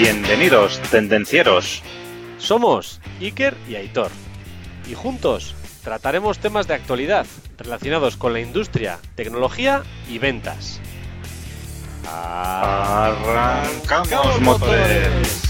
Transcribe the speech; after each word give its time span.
Bienvenidos, 0.00 0.80
tendencieros. 0.90 1.82
Somos 2.38 3.02
Iker 3.20 3.54
y 3.68 3.74
Aitor. 3.74 4.10
Y 4.90 4.94
juntos 4.94 5.54
trataremos 5.84 6.38
temas 6.38 6.66
de 6.66 6.72
actualidad 6.72 7.26
relacionados 7.58 8.16
con 8.16 8.32
la 8.32 8.40
industria, 8.40 8.98
tecnología 9.14 9.82
y 10.08 10.16
ventas. 10.16 10.80
Arrancamos 12.10 13.20
motores. 14.40 15.49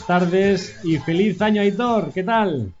Buenas 0.00 0.22
tardes 0.30 0.80
y 0.82 0.96
feliz 0.96 1.42
año, 1.42 1.60
Aitor. 1.60 2.10
¿Qué 2.14 2.24
tal? 2.24 2.72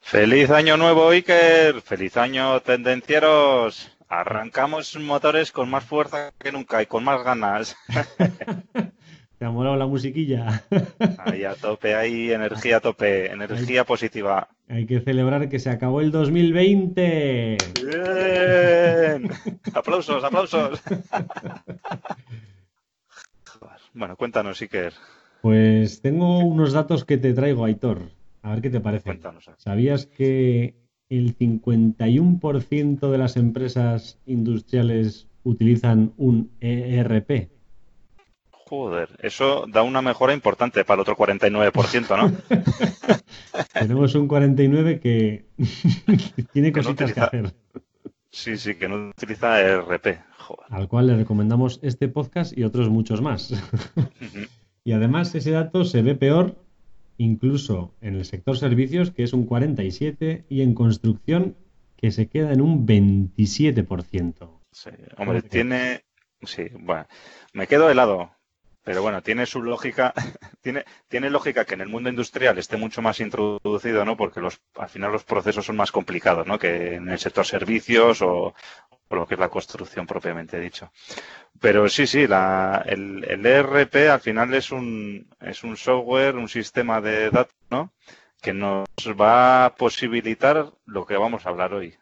Feliz 0.00 0.50
año 0.50 0.76
nuevo, 0.76 1.08
Iker. 1.08 1.80
Feliz 1.80 2.18
año, 2.18 2.60
tendencieros. 2.60 3.90
Arrancamos 4.06 4.98
motores 4.98 5.50
con 5.50 5.70
más 5.70 5.84
fuerza 5.84 6.32
que 6.38 6.52
nunca 6.52 6.82
y 6.82 6.86
con 6.86 7.04
más 7.04 7.24
ganas. 7.24 7.74
¿Te 9.38 9.44
ha 9.46 9.50
molado 9.50 9.76
la 9.76 9.86
musiquilla? 9.86 10.62
Ahí 11.20 11.44
a 11.44 11.54
tope, 11.54 11.94
ahí 11.94 12.30
energía 12.30 12.76
a 12.76 12.80
tope, 12.80 13.32
energía 13.32 13.84
positiva. 13.84 14.48
Hay 14.68 14.84
que 14.84 15.00
celebrar 15.00 15.48
que 15.48 15.58
se 15.58 15.70
acabó 15.70 16.02
el 16.02 16.10
2020. 16.10 17.56
Bien. 17.82 19.30
aplausos, 19.74 20.22
aplausos. 20.22 20.82
Bueno, 23.98 24.14
cuéntanos, 24.14 24.60
Iker. 24.60 24.92
Pues 25.42 26.00
tengo 26.00 26.38
unos 26.40 26.72
datos 26.72 27.04
que 27.04 27.18
te 27.18 27.32
traigo, 27.32 27.64
Aitor. 27.64 28.10
A 28.42 28.50
ver 28.50 28.62
qué 28.62 28.70
te 28.70 28.80
parece. 28.80 29.04
Cuéntanos. 29.04 29.50
¿Sabías 29.56 30.06
que 30.06 30.74
el 31.08 31.36
51% 31.36 33.10
de 33.10 33.18
las 33.18 33.36
empresas 33.36 34.18
industriales 34.26 35.28
utilizan 35.44 36.12
un 36.16 36.50
ERP? 36.60 37.50
Joder, 38.50 39.10
eso 39.22 39.66
da 39.68 39.82
una 39.82 40.02
mejora 40.02 40.32
importante 40.32 40.84
para 40.84 40.96
el 40.96 41.00
otro 41.02 41.16
49%, 41.16 42.16
¿no? 42.16 42.36
Tenemos 43.72 44.14
un 44.16 44.26
49 44.26 44.98
que 44.98 45.44
tiene 46.52 46.72
Que 46.72 46.80
no 46.80 46.84
cositas 46.84 47.12
que 47.12 47.20
hacer. 47.20 47.54
Sí, 48.30 48.56
sí, 48.56 48.74
que 48.74 48.88
no 48.88 49.10
utiliza 49.10 49.60
ERP. 49.60 50.18
Joder. 50.38 50.66
Al 50.70 50.88
cual 50.88 51.06
le 51.06 51.16
recomendamos 51.16 51.78
este 51.82 52.08
podcast 52.08 52.58
y 52.58 52.64
otros 52.64 52.88
muchos 52.88 53.22
más. 53.22 53.52
Y 54.86 54.92
además 54.92 55.34
ese 55.34 55.50
dato 55.50 55.84
se 55.84 56.00
ve 56.00 56.14
peor 56.14 56.54
incluso 57.18 57.92
en 58.00 58.14
el 58.14 58.24
sector 58.24 58.56
servicios, 58.56 59.10
que 59.10 59.24
es 59.24 59.32
un 59.32 59.44
47, 59.44 60.44
y 60.48 60.62
en 60.62 60.74
construcción, 60.74 61.56
que 61.96 62.12
se 62.12 62.28
queda 62.28 62.52
en 62.52 62.60
un 62.60 62.86
27%. 62.86 64.60
Sí, 64.70 64.90
hombre, 65.18 65.42
tiene. 65.42 66.04
Sí, 66.42 66.68
bueno, 66.78 67.04
me 67.52 67.66
quedo 67.66 67.90
helado. 67.90 68.30
Pero 68.86 69.02
bueno, 69.02 69.20
tiene 69.20 69.46
su 69.46 69.62
lógica, 69.64 70.14
tiene, 70.62 70.84
tiene 71.08 71.28
lógica 71.28 71.64
que 71.64 71.74
en 71.74 71.80
el 71.80 71.88
mundo 71.88 72.08
industrial 72.08 72.56
esté 72.56 72.76
mucho 72.76 73.02
más 73.02 73.18
introducido, 73.18 74.04
¿no? 74.04 74.16
Porque 74.16 74.40
los, 74.40 74.60
al 74.76 74.88
final 74.88 75.10
los 75.10 75.24
procesos 75.24 75.66
son 75.66 75.74
más 75.74 75.90
complicados, 75.90 76.46
¿no? 76.46 76.56
Que 76.56 76.94
en 76.94 77.08
el 77.08 77.18
sector 77.18 77.44
servicios 77.44 78.22
o, 78.22 78.54
lo 79.10 79.26
que 79.26 79.34
es 79.34 79.40
la 79.40 79.48
construcción 79.48 80.06
propiamente 80.06 80.60
dicho. 80.60 80.92
Pero 81.60 81.88
sí, 81.88 82.06
sí, 82.06 82.28
la, 82.28 82.84
el, 82.86 83.24
el 83.28 83.44
ERP 83.44 84.08
al 84.08 84.20
final 84.20 84.54
es 84.54 84.70
un, 84.70 85.28
es 85.40 85.64
un 85.64 85.76
software, 85.76 86.36
un 86.36 86.48
sistema 86.48 87.00
de 87.00 87.30
datos, 87.30 87.56
¿no? 87.70 87.92
Que 88.40 88.52
nos 88.52 88.86
va 89.20 89.64
a 89.64 89.74
posibilitar 89.74 90.72
lo 90.84 91.04
que 91.06 91.16
vamos 91.16 91.44
a 91.44 91.48
hablar 91.48 91.74
hoy. 91.74 91.98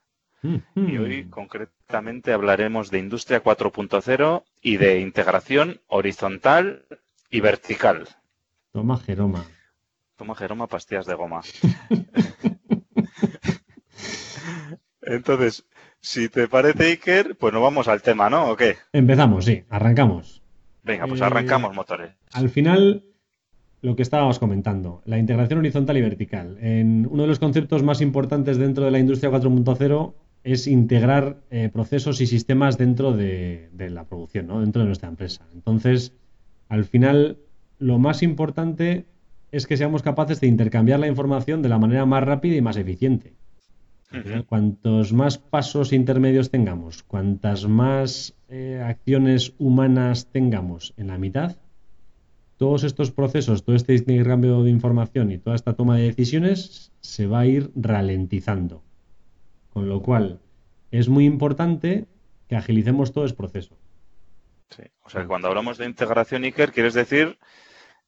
Y 0.75 0.99
hoy 0.99 1.25
concretamente 1.31 2.33
hablaremos 2.33 2.91
de 2.91 2.99
Industria 2.99 3.43
4.0 3.43 4.45
y 4.61 4.77
de 4.77 5.01
integración 5.01 5.81
horizontal 5.87 6.85
y 7.31 7.41
vertical. 7.41 8.07
Toma 8.73 8.99
Jeroma. 8.99 9.45
Toma 10.17 10.35
Jeroma 10.35 10.67
pastillas 10.67 11.07
de 11.07 11.15
goma. 11.15 11.41
Entonces, 15.03 15.65
si 16.01 16.29
te 16.29 16.49
parece, 16.49 16.85
Iker, 16.85 17.37
pues 17.37 17.53
nos 17.53 17.63
vamos 17.63 17.89
al 17.89 18.03
tema, 18.03 18.29
¿no? 18.29 18.51
¿O 18.51 18.57
qué? 18.57 18.77
Empezamos, 18.93 19.47
sí, 19.47 19.65
arrancamos. 19.71 20.43
Venga, 20.83 21.07
pues 21.07 21.21
Eh, 21.21 21.25
arrancamos 21.25 21.75
motores. 21.75 22.11
Al 22.33 22.51
final, 22.51 23.05
lo 23.81 23.97
que 23.97 24.03
estábamos 24.03 24.39
comentando, 24.39 25.03
la 25.07 25.19
integración 25.19 25.61
horizontal 25.61 25.97
y 25.97 26.03
vertical. 26.03 26.59
En 26.61 27.07
uno 27.11 27.23
de 27.23 27.29
los 27.29 27.39
conceptos 27.39 27.83
más 27.83 28.01
importantes 28.01 28.59
dentro 28.59 28.85
de 28.85 28.91
la 28.91 28.99
industria 28.99 29.31
4.0 29.31 30.15
es 30.45 30.67
integrar 30.67 31.43
eh, 31.51 31.71
procesos 31.73 32.21
y 32.21 32.27
sistemas 32.27 32.79
dentro 32.79 33.13
de, 33.13 33.71
de 33.73 33.91
la 33.91 34.05
producción, 34.05 34.47
¿no? 34.47 34.61
dentro 34.61 34.83
de 34.83 34.87
nuestra 34.87 35.09
empresa. 35.09 35.47
Entonces, 35.55 36.13
al 36.69 36.85
final, 36.85 37.39
lo 37.79 37.99
más 37.99 38.23
importante 38.23 39.07
es 39.51 39.67
que 39.67 39.77
seamos 39.77 40.03
capaces 40.03 40.41
de 40.41 40.47
intercambiar 40.47 41.01
la 41.01 41.09
información 41.09 41.63
de 41.63 41.69
la 41.69 41.79
manera 41.79 42.07
más 42.07 42.23
rápida 42.23 42.57
y 42.57 42.61
más 42.61 42.77
eficiente. 42.77 43.35
Cuantos 44.47 45.13
más 45.13 45.39
pasos 45.39 45.93
intermedios 45.93 46.51
tengamos, 46.51 47.03
cuantas 47.03 47.67
más 47.67 48.35
eh, 48.49 48.81
acciones 48.85 49.55
humanas 49.59 50.29
tengamos 50.31 50.95
en 50.97 51.09
la 51.09 51.19
mitad, 51.19 51.57
todos 52.57 52.85
estos 52.85 53.11
procesos, 53.11 53.65
todo 53.65 53.75
este 53.75 53.95
intercambio 53.95 54.63
de 54.63 54.71
información 54.71 55.33
y 55.33 55.39
toda 55.39 55.57
esta 55.57 55.75
toma 55.75 55.97
de 55.97 56.05
decisiones 56.05 56.93
se 57.01 57.27
va 57.27 57.41
a 57.41 57.47
ir 57.47 57.73
ralentizando. 57.75 58.84
Con 59.75 59.89
lo 59.89 60.01
cual, 60.01 60.41
es 60.91 61.09
muy 61.09 61.27
importante 61.27 62.07
que 62.49 62.57
agilicemos 62.57 63.13
todo 63.13 63.25
ese 63.27 63.35
proceso. 63.35 63.77
Sí. 64.71 64.85
O 65.03 65.11
sea, 65.11 65.23
que 65.23 65.27
cuando 65.27 65.49
hablamos 65.49 65.77
de 65.77 65.87
integración, 65.87 66.45
Iker, 66.45 66.73
quieres 66.73 66.95
decir 66.95 67.39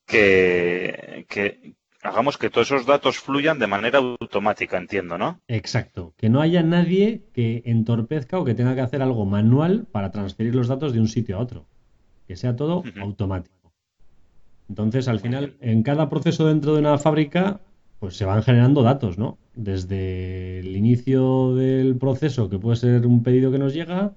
que, 0.07 1.27
que 1.29 1.75
hagamos 2.03 2.39
que 2.39 2.51
todos 2.51 2.69
esos 2.71 2.87
datos 2.87 3.19
fluyan 3.19 3.59
de 3.59 3.67
manera 3.67 3.99
automática, 3.99 4.79
entiendo, 4.79 5.19
¿no? 5.19 5.41
Exacto. 5.49 6.15
Que 6.17 6.29
no 6.29 6.41
haya 6.41 6.63
nadie 6.63 7.25
que 7.35 7.63
entorpezca 7.67 8.39
o 8.39 8.45
que 8.45 8.55
tenga 8.55 8.77
que 8.77 8.81
hacer 8.83 9.03
algo 9.03 9.27
manual 9.27 9.87
para 9.91 10.13
transferir 10.13 10.55
los 10.55 10.69
datos 10.69 10.93
de 10.93 11.01
un 11.01 11.09
sitio 11.09 11.37
a 11.37 11.41
otro. 11.41 11.67
Que 12.29 12.37
sea 12.37 12.55
todo 12.55 12.85
automático. 13.01 13.73
Entonces, 14.69 15.09
al 15.09 15.21
final, 15.21 15.57
en 15.61 15.83
cada 15.83 16.09
proceso 16.09 16.47
dentro 16.47 16.75
de 16.75 16.81
una 16.81 16.99
fábrica, 16.99 17.61
pues 17.99 18.17
se 18.17 18.25
van 18.25 18.43
generando 18.43 18.83
datos, 18.83 19.19
¿no? 19.19 19.39
Desde 19.55 20.59
el 20.61 20.77
inicio 20.77 21.55
del 21.55 21.97
proceso, 21.97 22.49
que 22.51 22.59
puede 22.59 22.77
ser 22.77 23.07
un 23.07 23.23
pedido 23.23 23.51
que 23.51 23.59
nos 23.59 23.75
llega, 23.75 24.15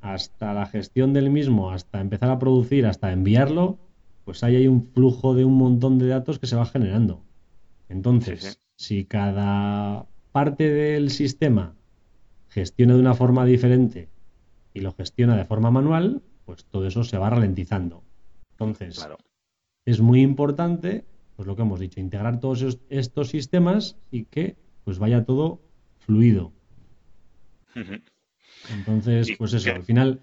hasta 0.00 0.54
la 0.54 0.66
gestión 0.66 1.12
del 1.12 1.30
mismo, 1.30 1.70
hasta 1.70 2.00
empezar 2.00 2.30
a 2.30 2.38
producir, 2.38 2.86
hasta 2.86 3.12
enviarlo, 3.12 3.78
pues 4.24 4.42
ahí 4.42 4.56
hay 4.56 4.66
un 4.66 4.82
flujo 4.92 5.34
de 5.34 5.44
un 5.44 5.54
montón 5.56 5.98
de 5.98 6.08
datos 6.08 6.38
que 6.38 6.46
se 6.46 6.56
va 6.56 6.64
generando. 6.66 7.22
Entonces, 7.88 8.40
Sí, 8.42 8.50
sí. 8.50 8.58
si 8.76 9.04
cada 9.04 10.06
parte 10.32 10.70
del 10.70 11.10
sistema 11.10 11.74
gestiona 12.48 12.94
de 12.94 13.00
una 13.00 13.14
forma 13.14 13.44
diferente 13.44 14.08
y 14.74 14.80
lo 14.80 14.92
gestiona 14.92 15.36
de 15.36 15.44
forma 15.44 15.70
manual, 15.70 16.22
pues 16.46 16.64
todo 16.64 16.86
eso 16.86 17.04
se 17.04 17.18
va 17.18 17.30
ralentizando. 17.30 18.02
Entonces, 18.52 18.96
Claro. 18.98 19.18
es 19.84 20.00
muy 20.00 20.20
importante, 20.22 21.04
pues 21.40 21.46
lo 21.46 21.56
que 21.56 21.62
hemos 21.62 21.80
dicho, 21.80 22.00
integrar 22.00 22.38
todos 22.38 22.60
es- 22.60 22.78
estos 22.90 23.30
sistemas 23.30 23.96
y 24.10 24.24
que 24.24 24.56
pues 24.84 24.98
vaya 24.98 25.24
todo 25.24 25.62
fluido. 26.00 26.52
Entonces, 28.68 29.32
pues 29.38 29.54
eso, 29.54 29.72
al 29.72 29.82
final, 29.82 30.20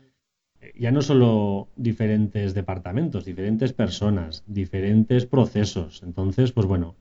eh, 0.62 0.74
ya 0.78 0.92
no 0.92 1.02
solo 1.02 1.70
diferentes 1.76 2.54
departamentos, 2.54 3.26
diferentes 3.26 3.74
personas, 3.74 4.44
diferentes 4.46 5.26
procesos. 5.26 6.04
Entonces, 6.04 6.52
pues 6.52 6.68
bueno, 6.68 6.96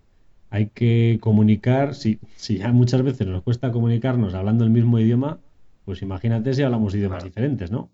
hay 0.49 0.69
que 0.69 1.19
comunicar, 1.21 1.95
si, 1.95 2.19
si 2.37 2.57
ya 2.57 2.73
muchas 2.73 3.03
veces 3.03 3.27
nos 3.27 3.43
cuesta 3.43 3.71
comunicarnos 3.71 4.33
hablando 4.33 4.65
el 4.65 4.71
mismo 4.71 4.99
idioma, 4.99 5.41
pues 5.85 6.01
imagínate 6.01 6.55
si 6.55 6.63
hablamos 6.63 6.95
idiomas 6.95 7.19
Claro. 7.19 7.29
diferentes, 7.29 7.71
¿no? 7.71 7.91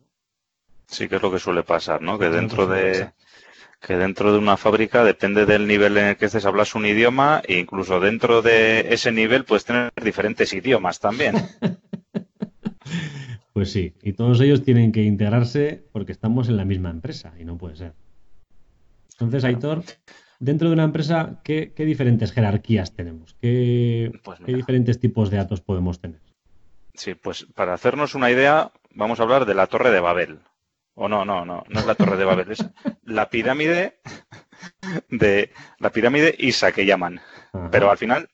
Sí, 0.86 1.08
que 1.08 1.16
es 1.16 1.22
lo 1.22 1.32
que 1.32 1.40
suele 1.40 1.64
pasar, 1.64 2.00
¿no? 2.00 2.16
Que 2.16 2.28
dentro 2.30 2.68
de. 2.68 3.10
Que 3.84 3.96
dentro 3.96 4.32
de 4.32 4.38
una 4.38 4.56
fábrica 4.56 5.04
depende 5.04 5.44
del 5.44 5.66
nivel 5.66 5.98
en 5.98 6.06
el 6.06 6.16
que 6.16 6.26
estés 6.26 6.46
hablas 6.46 6.74
un 6.74 6.86
idioma 6.86 7.42
e 7.46 7.58
incluso 7.58 7.98
dentro 7.98 8.40
de 8.40 8.92
ese 8.94 9.10
nivel 9.10 9.44
puedes 9.44 9.64
tener 9.64 9.92
diferentes 10.02 10.52
idiomas 10.52 11.00
también. 11.00 11.34
Pues 13.52 13.70
sí, 13.70 13.92
y 14.02 14.14
todos 14.14 14.40
ellos 14.40 14.64
tienen 14.64 14.92
que 14.92 15.02
integrarse 15.02 15.84
porque 15.92 16.12
estamos 16.12 16.48
en 16.48 16.56
la 16.56 16.64
misma 16.64 16.88
empresa 16.88 17.34
y 17.38 17.44
no 17.44 17.58
puede 17.58 17.76
ser. 17.76 17.92
Entonces. 19.12 19.44
Aitor, 19.44 19.82
dentro 20.40 20.68
de 20.68 20.74
una 20.74 20.84
empresa, 20.84 21.40
¿qué, 21.44 21.70
diferentes 21.76 22.32
jerarquías 22.32 22.94
tenemos? 22.94 23.36
¿Qué, 23.42 24.10
Pues 24.24 24.40
qué 24.44 24.54
diferentes 24.54 24.98
tipos 24.98 25.30
de 25.30 25.36
datos 25.36 25.60
podemos 25.60 26.00
tener? 26.00 26.20
Sí, 26.94 27.14
pues 27.14 27.46
para 27.54 27.74
hacernos 27.74 28.14
una 28.14 28.30
idea, 28.30 28.72
vamos 28.94 29.20
a 29.20 29.24
hablar 29.24 29.44
de 29.44 29.54
la 29.54 29.66
Torre 29.66 29.90
de 29.90 30.00
Babel. 30.00 30.38
O 30.94 31.08
no, 31.08 31.24
no, 31.24 31.44
no, 31.44 31.64
no 31.68 31.80
es 31.80 31.86
la 31.86 31.94
Torre 31.94 32.16
de 32.16 32.24
Babel, 32.24 32.50
es 32.52 32.64
la 33.04 33.30
pirámide 33.30 34.00
de 35.08 35.50
la 35.78 35.90
pirámide 35.90 36.34
Isa 36.38 36.72
que 36.72 36.84
llaman. 36.84 37.20
Ajá. 37.52 37.70
Pero 37.70 37.90
al 37.90 37.98
final 37.98 38.28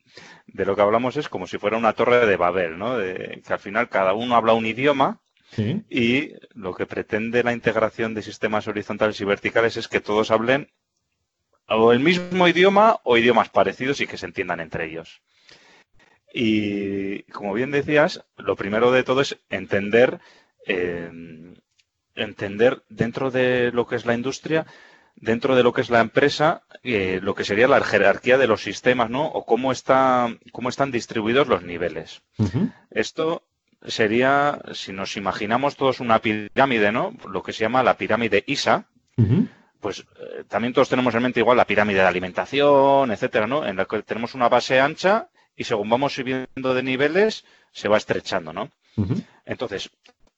de 0.47 0.65
lo 0.65 0.75
que 0.75 0.83
hablamos 0.83 1.17
es 1.17 1.29
como 1.29 1.47
si 1.47 1.59
fuera 1.59 1.77
una 1.77 1.93
Torre 1.93 2.27
de 2.27 2.37
Babel, 2.37 2.79
¿no? 2.79 2.99
De, 2.99 3.43
que 3.47 3.53
al 3.53 3.59
final 3.61 3.89
cada 3.89 4.15
uno 4.15 4.35
habla 4.37 4.55
un 4.55 4.67
idioma 4.67 5.21
Sí. 5.51 5.83
y 5.89 6.35
lo 6.53 6.75
que 6.75 6.85
pretende 6.85 7.43
la 7.43 7.55
integración 7.55 8.13
de 8.13 8.21
sistemas 8.21 8.69
horizontales 8.69 9.19
y 9.19 9.25
verticales 9.25 9.79
es 9.79 9.89
que 9.89 10.01
todos 10.01 10.31
hablen 10.31 10.71
o 11.69 11.93
el 11.93 12.01
mismo 12.01 12.47
idioma 12.49 13.01
o 13.03 13.17
idiomas 13.17 13.49
parecidos 13.49 14.01
y 14.03 14.07
que 14.07 14.19
se 14.19 14.27
entiendan 14.27 14.61
entre 14.61 14.85
ellos. 14.85 15.23
Y 16.35 17.23
como 17.33 17.55
bien 17.55 17.71
decías, 17.71 18.25
lo 18.37 18.57
primero 18.57 18.91
de 18.93 19.03
todo 19.03 19.23
es 19.23 19.39
entender, 19.49 20.21
eh, 20.67 21.11
entender 22.19 22.83
dentro 22.89 23.31
de 23.31 23.71
lo 23.73 23.87
que 23.87 23.97
es 23.97 24.07
la 24.07 24.15
industria, 24.15 24.67
dentro 25.17 25.57
de 25.57 25.63
lo 25.63 25.73
que 25.73 25.81
es 25.81 25.91
la 25.91 26.01
empresa, 26.01 26.63
eh, 26.83 27.21
lo 27.23 27.35
que 27.35 27.45
sería 27.45 27.69
la 27.69 27.81
jerarquía 27.83 28.39
de 28.39 28.47
los 28.47 28.63
sistemas, 28.63 29.11
¿no? 29.11 29.27
O 29.27 29.45
cómo, 29.45 29.73
está, 29.73 30.29
cómo 30.53 30.69
están 30.69 30.91
distribuidos 30.91 31.49
los 31.49 31.63
niveles. 31.63 32.23
Esto 32.91 33.43
sería, 33.87 34.61
si 34.73 34.93
nos 34.93 35.17
imaginamos 35.17 35.77
todos 35.77 36.01
una 36.01 36.21
pirámide, 36.21 36.93
¿no? 36.93 37.15
Lo 37.29 37.43
que 37.43 37.53
se 37.53 37.65
llama 37.65 37.83
la 37.83 37.97
pirámide 37.97 38.45
ISA, 38.47 38.87
pues 39.81 40.01
eh, 40.01 40.45
también 40.49 40.73
todos 40.73 40.89
tenemos 40.89 41.15
en 41.15 41.23
mente 41.23 41.41
igual 41.41 41.57
la 41.57 41.67
pirámide 41.67 41.99
de 41.99 42.07
alimentación, 42.07 43.11
etcétera, 43.11 43.47
¿no? 43.47 43.67
En 43.67 43.77
la 43.77 43.85
que 43.85 44.03
tenemos 44.03 44.35
una 44.35 44.49
base 44.49 44.81
ancha 44.81 45.29
y 45.57 45.65
según 45.65 45.89
vamos 45.89 46.15
subiendo 46.15 46.75
de 46.75 46.83
niveles 46.83 47.45
se 47.73 47.89
va 47.89 47.97
estrechando, 47.97 48.53
¿no? 48.53 48.71
Entonces, 49.45 49.91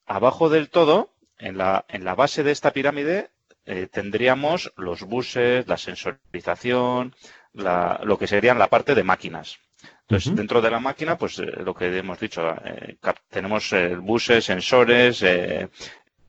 abajo 0.07 0.51
del 0.51 0.69
todo, 0.69 1.11
en 1.41 1.59
la, 1.59 1.85
en 1.89 2.05
la 2.05 2.15
base 2.15 2.43
de 2.43 2.53
esta 2.53 2.73
pirámide, 2.73 3.31
eh, 3.67 3.89
tendríamos 3.91 4.73
los 4.77 5.03
buses, 5.03 5.67
la 5.69 5.77
sensorización, 5.77 7.15
la- 7.53 8.01
lo 8.05 8.19
que 8.19 8.27
serían 8.27 8.59
la 8.59 8.69
parte 8.69 8.95
de 8.95 9.03
máquinas. 9.03 9.59
Entonces, 10.03 10.35
dentro 10.37 10.61
de 10.61 10.71
la 10.71 10.81
máquina, 10.81 11.17
pues 11.17 11.39
eh, 11.39 11.47
lo 11.65 11.75
que 11.75 11.97
hemos 11.97 12.19
dicho, 12.21 12.43
eh, 12.65 12.97
tenemos 13.31 13.73
buses, 14.01 14.45
sensores, 14.45 15.23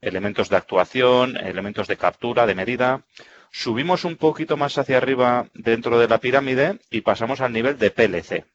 elementos 0.01 0.49
de 0.49 0.55
actuación, 0.57 1.37
elementos 1.37 1.87
de 1.87 1.97
captura, 1.97 2.45
de 2.45 2.55
medida. 2.55 3.01
Subimos 3.51 4.05
un 4.05 4.15
poquito 4.17 4.55
más 4.57 4.77
hacia 4.77 4.97
arriba 4.97 5.47
dentro 5.53 5.99
de 5.99 6.07
la 6.07 6.19
pirámide 6.19 6.79
y 6.89 7.01
pasamos 7.01 7.41
al 7.41 7.51
nivel 7.53 7.77
de 7.77 7.91
PLC. 7.91 8.45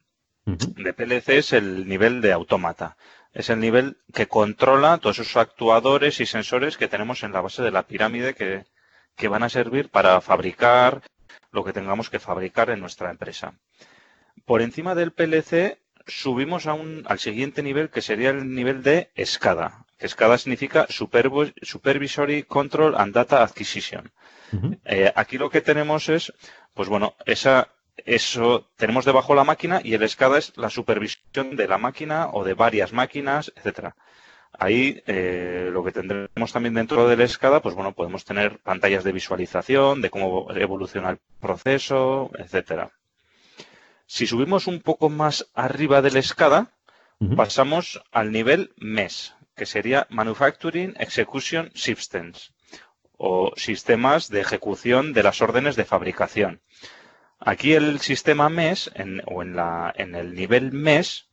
De 0.46 0.92
PLC 0.94 1.38
es 1.38 1.52
el 1.52 1.88
nivel 1.88 2.20
de 2.20 2.32
autómata. 2.32 2.96
Es 3.36 3.50
el 3.50 3.60
nivel 3.60 3.98
que 4.14 4.28
controla 4.28 4.96
todos 4.96 5.18
esos 5.18 5.36
actuadores 5.36 6.20
y 6.20 6.26
sensores 6.26 6.78
que 6.78 6.88
tenemos 6.88 7.22
en 7.22 7.32
la 7.32 7.42
base 7.42 7.62
de 7.62 7.70
la 7.70 7.82
pirámide 7.82 8.34
que, 8.34 8.64
que 9.14 9.28
van 9.28 9.42
a 9.42 9.50
servir 9.50 9.90
para 9.90 10.22
fabricar 10.22 11.02
lo 11.52 11.62
que 11.62 11.74
tengamos 11.74 12.08
que 12.08 12.18
fabricar 12.18 12.70
en 12.70 12.80
nuestra 12.80 13.10
empresa. 13.10 13.52
Por 14.46 14.62
encima 14.62 14.94
del 14.94 15.12
PLC 15.12 15.78
subimos 16.06 16.66
a 16.66 16.72
un, 16.72 17.04
al 17.06 17.18
siguiente 17.18 17.62
nivel 17.62 17.90
que 17.90 18.00
sería 18.00 18.30
el 18.30 18.54
nivel 18.54 18.82
de 18.82 19.10
SCADA. 19.22 19.84
Que 19.98 20.08
SCADA 20.08 20.38
significa 20.38 20.86
Supervisory 20.88 22.44
Control 22.44 22.94
and 22.96 23.12
Data 23.12 23.42
Acquisition. 23.42 24.10
Eh, 24.86 25.12
aquí 25.14 25.36
lo 25.36 25.50
que 25.50 25.60
tenemos 25.60 26.08
es, 26.08 26.32
pues 26.72 26.88
bueno, 26.88 27.14
esa, 27.26 27.68
eso 28.04 28.68
tenemos 28.76 29.04
debajo 29.04 29.34
la 29.34 29.44
máquina 29.44 29.80
y 29.82 29.94
el 29.94 30.08
SCADA 30.08 30.38
es 30.38 30.52
la 30.56 30.70
supervisión 30.70 31.56
de 31.56 31.68
la 31.68 31.78
máquina 31.78 32.28
o 32.32 32.44
de 32.44 32.54
varias 32.54 32.92
máquinas, 32.92 33.52
etcétera. 33.56 33.96
Ahí 34.58 35.02
eh, 35.06 35.68
lo 35.72 35.84
que 35.84 35.92
tendremos 35.92 36.52
también 36.52 36.74
dentro 36.74 37.08
del 37.08 37.28
SCADA, 37.28 37.60
pues 37.60 37.74
bueno, 37.74 37.92
podemos 37.92 38.24
tener 38.24 38.58
pantallas 38.60 39.04
de 39.04 39.12
visualización, 39.12 40.00
de 40.00 40.10
cómo 40.10 40.50
evoluciona 40.54 41.10
el 41.10 41.18
proceso, 41.40 42.30
etcétera. 42.38 42.90
Si 44.06 44.26
subimos 44.26 44.66
un 44.66 44.80
poco 44.80 45.08
más 45.08 45.48
arriba 45.54 46.00
del 46.00 46.22
SCADA, 46.22 46.72
Ujú. 47.18 47.34
pasamos 47.34 48.02
al 48.12 48.30
nivel 48.30 48.72
MES, 48.76 49.34
que 49.54 49.66
sería 49.66 50.06
Manufacturing 50.10 50.94
Execution 50.98 51.70
Systems, 51.74 52.52
o 53.16 53.52
sistemas 53.56 54.28
de 54.28 54.40
ejecución 54.40 55.12
de 55.12 55.22
las 55.22 55.40
órdenes 55.40 55.76
de 55.76 55.84
fabricación. 55.84 56.60
Aquí 57.38 57.74
el 57.74 58.00
sistema 58.00 58.48
MES, 58.48 58.90
en- 58.94 59.22
o 59.26 59.42
en, 59.42 59.54
la, 59.56 59.92
en 59.96 60.14
el 60.14 60.34
nivel 60.34 60.72
MES, 60.72 61.28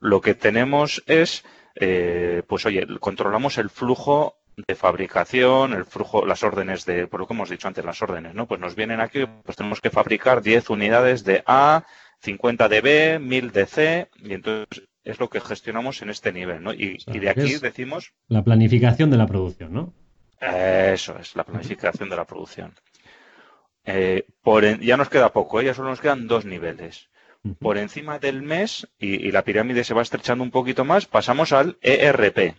lo 0.00 0.20
que 0.20 0.34
tenemos 0.34 1.02
es, 1.06 1.44
eh, 1.76 2.42
pues 2.46 2.66
oye, 2.66 2.86
controlamos 3.00 3.58
el 3.58 3.70
flujo 3.70 4.36
de 4.56 4.74
fabricación, 4.74 5.72
el 5.72 5.86
flujo, 5.86 6.26
las 6.26 6.42
órdenes 6.42 6.84
de, 6.84 7.06
por 7.06 7.20
lo 7.20 7.26
que 7.26 7.32
hemos 7.34 7.48
dicho 7.48 7.68
antes, 7.68 7.84
las 7.84 8.02
órdenes, 8.02 8.34
¿no? 8.34 8.46
Pues 8.46 8.60
nos 8.60 8.74
vienen 8.74 9.00
aquí, 9.00 9.24
pues 9.44 9.56
tenemos 9.56 9.80
que 9.80 9.88
fabricar 9.90 10.42
10 10.42 10.68
unidades 10.70 11.24
de 11.24 11.42
A, 11.46 11.84
50 12.20 12.68
de 12.68 12.80
B, 12.82 13.18
1000 13.18 13.50
de 13.52 13.66
C, 13.66 14.10
y 14.18 14.34
entonces 14.34 14.88
es 15.04 15.18
lo 15.18 15.30
que 15.30 15.40
gestionamos 15.40 16.02
en 16.02 16.10
este 16.10 16.32
nivel, 16.32 16.62
¿no? 16.62 16.72
Y, 16.74 17.00
sea, 17.00 17.16
y 17.16 17.18
de 17.18 17.30
aquí 17.30 17.54
decimos, 17.62 18.12
La 18.28 18.42
planificación 18.44 19.10
de 19.10 19.16
la 19.16 19.26
producción, 19.26 19.72
¿no? 19.72 19.94
eso 20.40 21.16
es, 21.18 21.34
la 21.36 21.44
planificación 21.44 22.08
de 22.10 22.16
la 22.16 22.24
producción. 22.24 22.74
Eh, 23.84 24.26
por 24.42 24.64
en- 24.64 24.80
ya 24.80 24.96
nos 24.96 25.08
queda 25.08 25.32
poco, 25.32 25.60
¿eh? 25.60 25.64
ya 25.66 25.74
solo 25.74 25.88
nos 25.90 26.00
quedan 26.00 26.28
dos 26.28 26.44
niveles. 26.44 27.08
Por 27.58 27.76
encima 27.76 28.20
del 28.20 28.40
mes, 28.42 28.86
y, 29.00 29.26
y 29.26 29.32
la 29.32 29.42
pirámide 29.42 29.82
se 29.82 29.94
va 29.94 30.02
estrechando 30.02 30.44
un 30.44 30.52
poquito 30.52 30.84
más, 30.84 31.06
pasamos 31.06 31.52
al 31.52 31.76
ERP, 31.82 32.54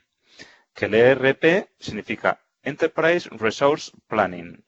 que 0.75 0.85
el 0.85 0.93
ERP 0.93 1.69
significa 1.79 2.41
Enterprise 2.63 3.29
Resource 3.31 3.91
Planning. 4.07 4.61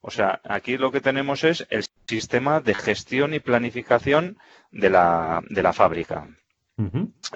O 0.00 0.12
sea, 0.12 0.40
aquí 0.44 0.76
lo 0.78 0.92
que 0.92 1.00
tenemos 1.00 1.42
es 1.42 1.66
el 1.70 1.84
sistema 2.06 2.60
de 2.60 2.74
gestión 2.74 3.34
y 3.34 3.40
planificación 3.40 4.38
de 4.70 4.90
la, 4.90 5.42
de 5.48 5.62
la 5.64 5.72
fábrica. 5.72 6.28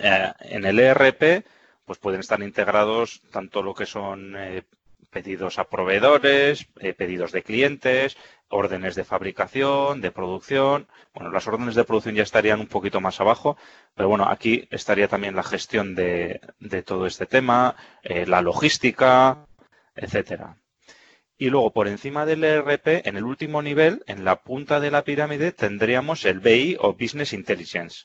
Eh, 0.01 0.33
en 0.43 0.65
el 0.67 0.79
ERP, 0.79 1.45
pues 1.85 1.99
pueden 1.99 2.21
estar 2.21 2.41
integrados 2.43 3.23
tanto 3.33 3.63
lo 3.65 3.75
que 3.75 3.87
son 3.87 4.37
eh, 4.37 4.63
pedidos 5.11 5.59
a 5.59 5.65
proveedores, 5.65 6.67
eh, 6.79 6.93
pedidos 6.93 7.33
de 7.33 7.43
clientes, 7.43 8.17
órdenes 8.51 8.95
de 8.95 9.05
fabricación, 9.05 10.01
de 10.01 10.13
producción. 10.13 10.89
Bueno, 11.15 11.31
las 11.31 11.47
órdenes 11.49 11.75
de 11.75 11.85
producción 11.85 12.15
ya 12.15 12.23
estarían 12.23 12.61
un 12.61 12.67
poquito 12.67 13.01
más 13.01 13.21
abajo, 13.21 13.57
pero 13.95 14.09
bueno, 14.09 14.29
aquí 14.29 14.69
estaría 14.71 15.09
también 15.09 15.35
la 15.37 15.43
gestión 15.43 15.95
de, 15.95 16.41
todo 16.85 17.07
este 17.07 17.27
tema, 17.27 17.77
eh, 18.03 18.27
la 18.27 18.43
logística, 18.43 19.47
etcétera. 19.95 20.57
Y 21.39 21.49
luego, 21.49 21.73
por 21.73 21.89
encima 21.89 22.27
del 22.27 22.45
ERP, 22.45 23.07
en 23.07 23.17
el 23.17 23.25
último 23.25 23.63
nivel, 23.63 24.03
en 24.07 24.25
la 24.27 24.43
punta 24.43 24.79
de 24.79 24.91
la 24.91 25.05
pirámide, 25.05 25.53
tendríamos 25.53 26.27
el 26.27 26.41
BI 26.41 26.77
o 26.79 26.93
Business 26.93 27.33
Intelligence. 27.33 28.05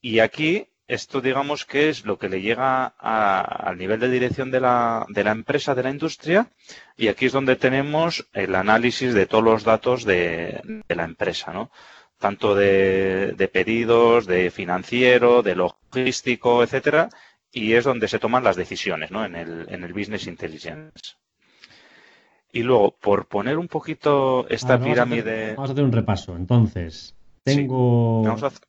Y 0.00 0.20
aquí, 0.20 0.68
esto 0.94 1.20
digamos 1.20 1.64
que 1.64 1.88
es 1.88 2.04
lo 2.04 2.18
que 2.18 2.28
le 2.28 2.40
llega 2.42 2.94
a- 2.98 3.40
al 3.68 3.78
nivel 3.78 3.98
de 4.00 4.10
dirección 4.10 4.50
de 4.50 4.60
la, 4.60 5.06
de 5.08 5.24
la 5.24 5.30
empresa, 5.32 5.74
de 5.74 5.82
la 5.82 5.90
industria, 5.90 6.50
y 6.96 7.08
aquí 7.08 7.26
es 7.26 7.32
donde 7.32 7.56
tenemos 7.56 8.26
el 8.32 8.54
análisis 8.54 9.14
de 9.14 9.26
todos 9.26 9.44
los 9.44 9.64
datos 9.64 10.04
de, 10.04 10.60
de 10.88 10.94
la 10.94 11.04
empresa, 11.04 11.52
¿no? 11.52 11.70
Tanto 12.18 12.54
de, 12.54 13.32
de 13.36 13.48
pedidos, 13.48 14.26
de 14.26 14.50
financiero, 14.50 15.42
de 15.42 15.56
logístico, 15.56 16.62
etcétera, 16.62 17.08
y 17.50 17.72
es 17.72 17.84
donde 17.84 18.06
se 18.08 18.18
toman 18.18 18.44
las 18.44 18.56
decisiones, 18.56 19.10
¿no? 19.10 19.24
En 19.24 19.34
el, 19.34 19.66
en 19.68 19.82
el 19.84 19.92
Business 19.92 20.26
Intelligence. 20.26 21.16
Y 22.52 22.62
luego, 22.62 22.94
por 23.00 23.26
poner 23.28 23.56
un 23.58 23.66
poquito 23.68 24.46
esta 24.48 24.74
Ahora 24.74 24.78
vamos 24.84 24.98
a 24.98 25.02
hacer- 25.02 25.08
pirámide. 25.24 25.54
Vamos 25.54 25.70
a 25.70 25.72
hacer 25.72 25.84
un 25.84 25.92
repaso. 25.92 26.36
Entonces, 26.36 27.14
Sí. 27.46 27.56
tengo, 27.56 28.22
Vamos 28.22 28.42
a 28.42 28.48
hacer- 28.48 28.68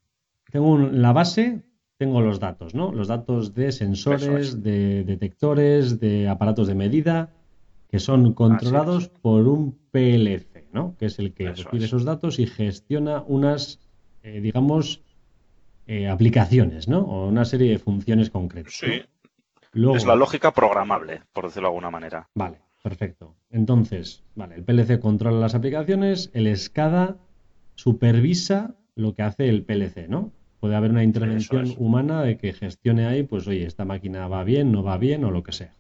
tengo 0.52 0.78
la 0.78 1.12
base, 1.12 1.62
tengo 1.98 2.22
los 2.22 2.40
datos, 2.40 2.76
¿no? 2.76 2.92
Los 2.92 3.08
datos 3.08 3.54
de 3.54 3.72
sensores, 3.72 4.24
es. 4.50 4.64
de 4.64 5.04
detectores, 5.04 6.00
de 6.00 6.28
aparatos 6.28 6.68
de 6.68 6.76
medida, 6.76 7.32
que 7.90 8.00
son 8.00 8.34
controlados 8.34 9.10
por 9.10 9.48
un 9.48 9.78
PLC, 9.92 10.68
¿no? 10.72 10.96
Que 10.98 11.06
es 11.06 11.20
el 11.20 11.34
que 11.34 11.46
Eso 11.46 11.64
recibe 11.64 11.78
es. 11.78 11.84
esos 11.86 12.06
datos 12.06 12.40
y 12.40 12.48
gestiona 12.48 13.24
unas, 13.28 13.80
eh, 14.24 14.42
digamos, 14.42 15.02
eh, 15.86 16.08
aplicaciones, 16.08 16.88
¿no? 16.88 17.00
O 17.02 17.28
una 17.28 17.46
serie 17.46 17.70
de 17.72 17.80
funciones 17.80 18.30
concretas. 18.30 18.80
¿no? 18.82 18.88
Sí, 18.94 19.02
Luego, 19.74 19.98
es 19.98 20.06
la 20.06 20.16
lógica 20.16 20.52
programable, 20.52 21.22
por 21.34 21.46
decirlo 21.46 21.68
de 21.68 21.72
alguna 21.72 21.90
manera. 21.90 22.30
Vale, 22.36 22.60
perfecto. 22.84 23.36
Entonces, 23.50 24.24
vale, 24.36 24.56
el 24.56 24.64
PLC 24.64 25.00
controla 25.00 25.40
las 25.40 25.56
aplicaciones, 25.56 26.30
el 26.34 26.56
SCADA 26.56 27.18
supervisa 27.76 28.76
lo 28.96 29.16
que 29.16 29.24
hace 29.24 29.50
el 29.50 29.64
PLC, 29.66 30.08
¿no? 30.08 30.32
Puede 30.64 30.78
haber 30.78 30.92
una 30.92 31.04
intervención 31.04 31.66
es. 31.66 31.76
humana 31.78 32.22
de 32.22 32.38
que 32.38 32.54
gestione 32.54 33.06
ahí, 33.06 33.24
pues 33.24 33.46
oye, 33.50 33.66
esta 33.66 33.84
máquina 33.84 34.30
va 34.30 34.46
bien, 34.46 34.72
no 34.72 34.82
va 34.82 34.98
bien 34.98 35.26
o 35.26 35.30
lo 35.30 35.44
que 35.44 35.52
sea. 35.52 35.74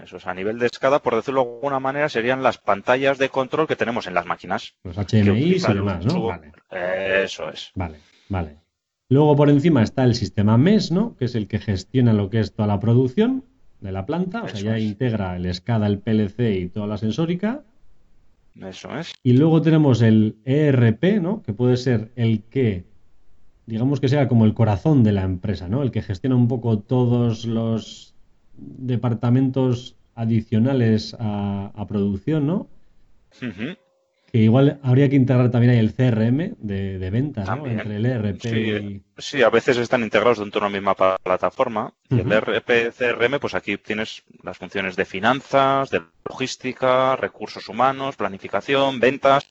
Eso 0.00 0.18
es, 0.18 0.26
a 0.28 0.34
nivel 0.34 0.60
de 0.60 0.66
escada, 0.66 1.02
por 1.02 1.16
decirlo 1.16 1.42
de 1.42 1.50
alguna 1.50 1.80
manera, 1.80 2.08
serían 2.08 2.40
las 2.40 2.58
pantallas 2.58 3.18
de 3.18 3.28
control 3.28 3.66
que 3.66 3.74
tenemos 3.74 4.06
en 4.06 4.14
las 4.14 4.26
máquinas. 4.26 4.76
Los 4.84 4.96
HMI 4.96 5.56
y 5.56 5.58
demás, 5.58 6.06
¿no? 6.06 6.26
Vale. 6.26 6.52
Eso 7.24 7.50
es. 7.50 7.72
Vale, 7.74 7.98
vale. 8.28 8.58
Luego 9.08 9.34
por 9.34 9.50
encima 9.50 9.82
está 9.82 10.04
el 10.04 10.14
sistema 10.14 10.56
MES, 10.56 10.92
¿no? 10.92 11.16
Que 11.16 11.24
es 11.24 11.34
el 11.34 11.48
que 11.48 11.58
gestiona 11.58 12.12
lo 12.12 12.30
que 12.30 12.38
es 12.38 12.54
toda 12.54 12.68
la 12.68 12.78
producción 12.78 13.42
de 13.80 13.90
la 13.90 14.06
planta. 14.06 14.44
O 14.44 14.48
sea, 14.48 14.60
ya 14.60 14.78
integra 14.78 15.34
el 15.34 15.52
SCADA, 15.52 15.88
el 15.88 15.98
PLC 15.98 16.56
y 16.56 16.68
toda 16.68 16.86
la 16.86 16.98
sensórica. 16.98 17.64
Eso 18.54 18.96
es. 18.96 19.12
Y 19.24 19.32
luego 19.32 19.60
tenemos 19.60 20.02
el 20.02 20.36
ERP, 20.44 21.20
¿no? 21.20 21.42
Que 21.42 21.52
puede 21.52 21.76
ser 21.76 22.12
el 22.14 22.44
que, 22.44 22.84
digamos 23.70 24.00
que 24.00 24.08
sea 24.08 24.26
como 24.26 24.44
el 24.46 24.52
corazón 24.52 25.04
de 25.04 25.12
la 25.12 25.22
empresa, 25.22 25.68
¿no? 25.68 25.82
El 25.82 25.92
que 25.92 26.02
gestiona 26.02 26.34
un 26.34 26.48
poco 26.48 26.80
todos 26.80 27.44
los 27.44 28.14
departamentos 28.52 29.96
adicionales 30.16 31.16
a, 31.20 31.86
producción, 31.88 32.48
¿no? 32.48 32.68
Que 34.32 34.38
igual 34.38 34.80
habría 34.82 35.08
que 35.08 35.14
integrar 35.14 35.52
también 35.52 35.72
ahí 35.72 35.78
el 35.78 35.94
CRM 35.94 36.56
de, 36.58 36.98
de 36.98 37.10
ventas, 37.10 37.48
¿no? 37.48 37.64
Entre 37.64 37.96
el 37.96 38.06
ERP 38.06 38.44
y... 38.44 39.02
Sí, 39.18 39.42
a 39.42 39.50
veces 39.50 39.76
están 39.76 40.02
integrados 40.02 40.40
dentro 40.40 40.60
de 40.60 40.66
una 40.66 40.76
misma 40.76 40.94
plataforma. 41.22 41.94
Y 42.08 42.20
el 42.20 42.32
ERP, 42.32 42.92
CRM, 42.92 43.38
pues 43.38 43.54
aquí 43.54 43.76
tienes 43.76 44.24
las 44.42 44.58
funciones 44.58 44.96
de 44.96 45.04
finanzas, 45.04 45.90
de 45.90 46.02
logística, 46.28 47.14
recursos 47.14 47.68
humanos, 47.68 48.16
planificación, 48.16 48.98
ventas. 48.98 49.46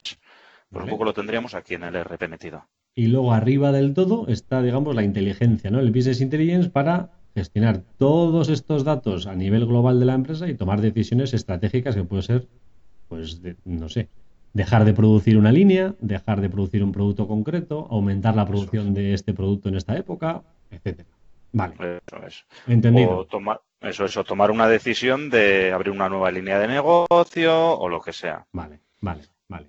Pues 0.69 0.83
un 0.83 0.89
poco 0.89 1.05
lo 1.05 1.13
tendríamos 1.13 1.55
aquí 1.55 1.75
en 1.75 1.83
el 1.83 1.95
ERP 1.95 2.27
metido. 2.27 2.65
Y 2.99 3.07
luego 3.07 3.31
arriba 3.31 3.71
del 3.71 3.93
todo 3.93 4.27
está, 4.27 4.61
digamos, 4.61 4.93
la 4.93 5.03
inteligencia, 5.03 5.71
¿no? 5.71 5.79
El 5.79 5.91
Business 5.91 6.19
Intelligence 6.19 6.69
para 6.69 7.11
gestionar 7.33 7.81
todos 7.97 8.49
estos 8.49 8.83
datos 8.83 9.25
a 9.25 9.35
nivel 9.35 9.65
global 9.65 10.01
de 10.01 10.05
la 10.05 10.15
empresa 10.15 10.49
y 10.49 10.55
tomar 10.55 10.81
decisiones 10.81 11.33
estratégicas 11.33 11.95
que 11.95 12.03
puede 12.03 12.23
ser, 12.23 12.47
pues, 13.07 13.41
no 13.63 13.87
sé, 13.87 14.09
dejar 14.51 14.83
de 14.83 14.91
producir 14.91 15.37
una 15.37 15.53
línea, 15.53 15.95
dejar 16.01 16.41
de 16.41 16.49
producir 16.49 16.83
un 16.83 16.91
producto 16.91 17.25
concreto, 17.25 17.87
aumentar 17.89 18.35
la 18.35 18.45
producción 18.45 18.93
de 18.93 19.13
este 19.13 19.33
producto 19.33 19.69
en 19.69 19.75
esta 19.75 19.95
época, 19.95 20.43
etcétera. 20.69 21.07
Vale. 21.53 21.75
Eso 22.05 22.27
es. 22.27 22.45
Entendido. 22.67 23.19
O 23.19 23.25
tomar, 23.25 23.61
eso 23.79 24.03
es, 24.03 24.13
tomar 24.27 24.51
una 24.51 24.67
decisión 24.67 25.29
de 25.29 25.71
abrir 25.71 25.93
una 25.93 26.09
nueva 26.09 26.31
línea 26.31 26.59
de 26.59 26.67
negocio 26.67 27.77
o 27.79 27.87
lo 27.87 28.01
que 28.01 28.11
sea. 28.11 28.45
Vale, 28.51 28.81
vale, 28.99 29.21
vale. 29.47 29.67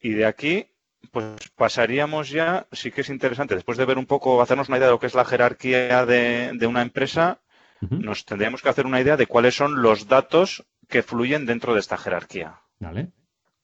Y 0.00 0.12
de 0.12 0.24
aquí 0.24 0.68
pues 1.14 1.50
pasaríamos 1.56 2.28
ya, 2.28 2.66
sí 2.72 2.90
que 2.90 3.00
es 3.00 3.08
interesante, 3.08 3.54
después 3.54 3.78
de 3.78 3.86
ver 3.86 3.96
un 3.96 4.06
poco, 4.06 4.42
hacernos 4.42 4.68
una 4.68 4.78
idea 4.78 4.88
de 4.88 4.92
lo 4.92 4.98
que 4.98 5.06
es 5.06 5.14
la 5.14 5.24
jerarquía 5.24 6.04
de, 6.04 6.66
una 6.66 6.82
empresa, 6.82 7.40
nos 7.80 8.24
tendríamos 8.24 8.62
que 8.62 8.68
hacer 8.68 8.86
una 8.86 9.00
idea 9.00 9.16
de 9.16 9.26
cuáles 9.26 9.54
son 9.54 9.80
los 9.80 10.08
datos 10.08 10.64
que 10.88 11.02
fluyen 11.02 11.46
dentro 11.46 11.74
de 11.74 11.80
esta 11.80 11.96
jerarquía. 11.96 12.60
Vale. 12.80 13.12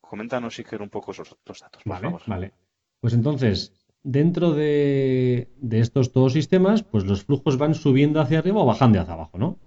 Coméntanos, 0.01 0.59
Iker, 0.59 0.81
un 0.81 0.91
poco 0.91 1.13
esos 1.13 1.37
datos. 1.61 1.83
vale, 1.85 2.15
vale. 2.27 2.53
Pues 3.01 3.15
entonces, 3.15 3.73
dentro 4.03 4.53
de, 4.53 5.49
estos 5.71 6.13
todos 6.13 6.33
sistemas, 6.33 6.83
pues 6.83 7.05
los 7.05 7.25
flujos 7.25 7.59
van 7.59 7.75
subiendo 7.75 8.21
hacia 8.21 8.39
arriba 8.39 8.61
o 8.61 8.67
bajando 8.67 9.01
hacia 9.01 9.15
abajo, 9.15 9.39
¿no? 9.39 9.59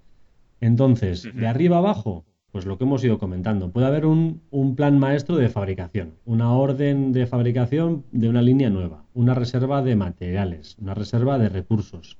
Entonces, 0.61 1.27
de 1.33 1.47
arriba 1.47 1.77
abajo, 1.77 2.25
pues 2.53 2.67
lo 2.67 2.77
que 2.77 2.83
hemos 2.83 3.03
ido 3.03 3.17
comentando. 3.17 3.71
Puede 3.71 3.87
haber 3.87 4.05
un, 4.05 4.39
plan 4.77 4.99
maestro 4.99 5.37
de 5.37 5.49
fabricación, 5.49 6.13
una 6.23 6.53
orden 6.53 7.11
de 7.11 7.25
fabricación 7.25 8.05
de 8.11 8.29
una 8.29 8.43
línea 8.43 8.69
nueva, 8.69 9.05
una 9.15 9.33
reserva 9.33 9.81
de 9.81 9.95
materiales, 9.95 10.77
una 10.79 10.93
reserva 10.93 11.39
de 11.39 11.49
recursos, 11.49 12.19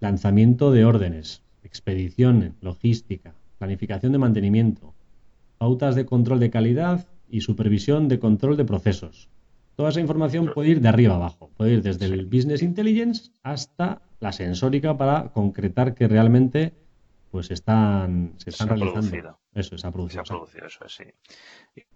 lanzamiento 0.00 0.72
de 0.72 0.86
órdenes, 0.86 1.42
expedición, 1.62 2.54
logística, 2.62 3.34
planificación 3.58 4.12
de 4.12 4.18
mantenimiento, 4.18 4.94
pautas 5.58 5.94
de 5.96 6.06
control 6.06 6.40
de 6.40 6.48
calidad 6.48 7.06
y 7.28 7.42
supervisión 7.42 8.08
de 8.08 8.18
control 8.18 8.56
de 8.56 8.64
procesos. 8.64 9.28
Toda 9.76 9.90
esa 9.90 10.00
información 10.00 10.50
puede 10.54 10.70
ir 10.70 10.80
de 10.80 10.88
arriba 10.88 11.16
abajo, 11.16 11.50
puede 11.58 11.74
ir 11.74 11.82
desde 11.82 12.06
el 12.06 12.24
Business 12.24 12.62
Intelligence 12.62 13.32
hasta 13.42 14.00
la 14.18 14.32
sensórica 14.32 14.96
para 14.96 15.28
concretar 15.28 15.94
que 15.94 16.08
realmente 16.08 16.72
pues 17.30 17.50
están, 17.50 18.32
se 18.38 18.48
están 18.48 18.68
realizando. 18.68 19.43
Eso, 19.54 19.78
se 19.78 19.86
ha 19.86 19.90
producido. 19.92 20.22
eso 20.22 20.88
sí. 20.88 21.04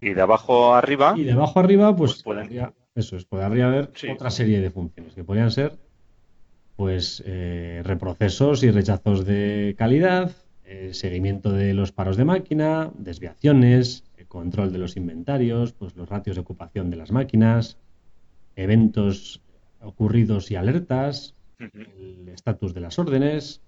Y 0.00 0.14
de 0.14 0.20
abajo 0.20 0.74
arriba. 0.74 1.14
Y 1.16 1.24
de 1.24 1.32
abajo 1.32 1.58
arriba, 1.60 1.94
pues, 1.94 2.22
pues 2.22 2.48
eso 2.94 3.16
es, 3.16 3.24
podría 3.24 3.66
haber 3.66 3.92
otra 4.12 4.30
serie 4.30 4.60
de 4.60 4.70
funciones 4.70 5.14
que 5.14 5.24
podrían 5.24 5.50
ser, 5.50 5.78
pues, 6.76 7.22
eh, 7.26 7.82
reprocesos 7.84 8.62
y 8.62 8.70
rechazos 8.70 9.24
de 9.24 9.74
calidad, 9.78 10.32
eh, 10.64 10.90
seguimiento 10.92 11.52
de 11.52 11.74
los 11.74 11.92
paros 11.92 12.16
de 12.16 12.24
máquina, 12.24 12.90
desviaciones, 12.96 14.04
control 14.28 14.72
de 14.72 14.78
los 14.78 14.96
inventarios, 14.96 15.72
pues 15.72 15.96
los 15.96 16.08
ratios 16.08 16.36
de 16.36 16.42
ocupación 16.42 16.90
de 16.90 16.96
las 16.96 17.10
máquinas, 17.10 17.78
eventos 18.54 19.42
ocurridos 19.80 20.50
y 20.50 20.56
alertas, 20.56 21.34
el 21.58 22.28
estatus 22.28 22.74
de 22.74 22.80
las 22.80 22.98
órdenes, 22.98 23.62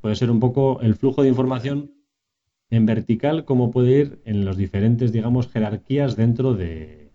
puede 0.00 0.14
ser 0.14 0.30
un 0.30 0.40
poco 0.40 0.80
el 0.80 0.94
flujo 0.94 1.22
de 1.22 1.28
información 1.28 1.92
en 2.70 2.86
vertical, 2.86 3.44
como 3.44 3.70
puede 3.70 3.90
ir 3.90 4.22
en 4.24 4.44
los 4.44 4.56
diferentes, 4.56 5.12
digamos, 5.12 5.48
jerarquías 5.48 6.16
dentro 6.16 6.54
de, 6.54 7.10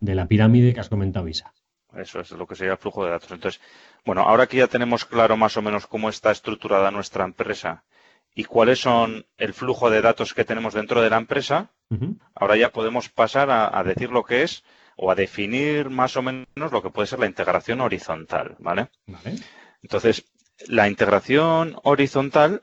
de 0.00 0.14
la 0.14 0.26
pirámide 0.26 0.74
que 0.74 0.80
has 0.80 0.88
comentado, 0.88 1.28
Isa. 1.28 1.52
Eso 1.96 2.20
es 2.20 2.30
lo 2.30 2.46
que 2.46 2.54
sería 2.54 2.72
el 2.72 2.78
flujo 2.78 3.04
de 3.04 3.10
datos. 3.10 3.30
Entonces, 3.30 3.60
bueno, 4.04 4.22
ahora 4.22 4.46
que 4.46 4.56
ya 4.58 4.66
tenemos 4.66 5.04
claro 5.04 5.36
más 5.36 5.56
o 5.56 5.62
menos 5.62 5.86
cómo 5.86 6.08
está 6.08 6.30
estructurada 6.30 6.90
nuestra 6.90 7.24
empresa 7.24 7.84
y 8.34 8.44
cuáles 8.44 8.80
son 8.80 9.26
el 9.36 9.52
flujo 9.52 9.90
de 9.90 10.00
datos 10.00 10.32
que 10.32 10.44
tenemos 10.44 10.72
dentro 10.72 11.02
de 11.02 11.10
la 11.10 11.18
empresa, 11.18 11.70
ahora 12.34 12.56
ya 12.56 12.70
podemos 12.70 13.10
pasar 13.10 13.50
a, 13.50 13.78
a, 13.78 13.84
decir 13.84 14.10
lo 14.10 14.24
que 14.24 14.42
es 14.42 14.64
o 14.96 15.10
a 15.10 15.14
definir 15.14 15.90
más 15.90 16.16
o 16.16 16.22
menos 16.22 16.72
lo 16.72 16.82
que 16.82 16.88
puede 16.88 17.06
ser 17.06 17.18
la 17.18 17.26
integración 17.26 17.82
horizontal, 17.82 18.56
¿vale? 18.58 18.88
vale. 19.06 19.36
Entonces, 19.82 20.24
la 20.68 20.88
integración 20.88 21.76
horizontal 21.82 22.62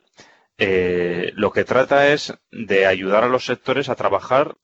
eh, 0.59 1.31
lo 1.35 1.51
que 1.51 1.63
trata 1.63 2.09
es 2.09 2.33
de 2.51 2.85
ayudar 2.85 3.23
a 3.23 3.29
los 3.29 3.45
sectores 3.45 3.89
a 3.89 3.95
trabajar 3.95 4.55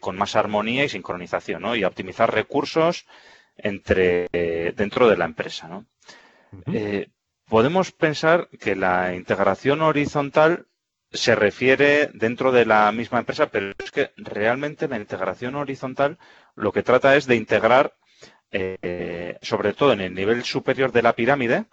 con 0.00 0.18
más 0.18 0.36
armonía 0.36 0.84
y 0.84 0.90
sincronización 0.90 1.62
¿no? 1.62 1.74
y 1.74 1.82
a 1.82 1.88
optimizar 1.88 2.34
recursos 2.34 3.06
entre, 3.56 4.28
dentro 4.76 5.08
de 5.08 5.16
la 5.16 5.24
empresa. 5.24 5.84
Eh, 6.66 7.08
podemos 7.46 7.92
pensar 7.92 8.48
que 8.60 8.76
la 8.76 9.14
integración 9.14 9.82
horizontal 9.82 10.66
se 11.12 11.34
refiere 11.34 12.10
dentro 12.14 12.52
de 12.52 12.66
la 12.66 12.90
misma 12.92 13.18
empresa, 13.18 13.50
pero 13.50 13.72
es 13.78 13.90
que 13.90 14.12
realmente 14.16 14.88
la 14.88 14.96
integración 14.96 15.56
horizontal 15.56 16.18
lo 16.54 16.72
que 16.72 16.82
trata 16.82 17.16
es 17.16 17.26
de 17.26 17.36
integrar, 17.36 17.94
eh, 18.52 19.36
sobre 19.42 19.72
todo 19.72 19.92
en 19.92 20.00
el 20.00 20.14
nivel 20.14 20.44
superior 20.44 20.92
de 20.92 21.02
la 21.02 21.14
pirámide, 21.14 21.66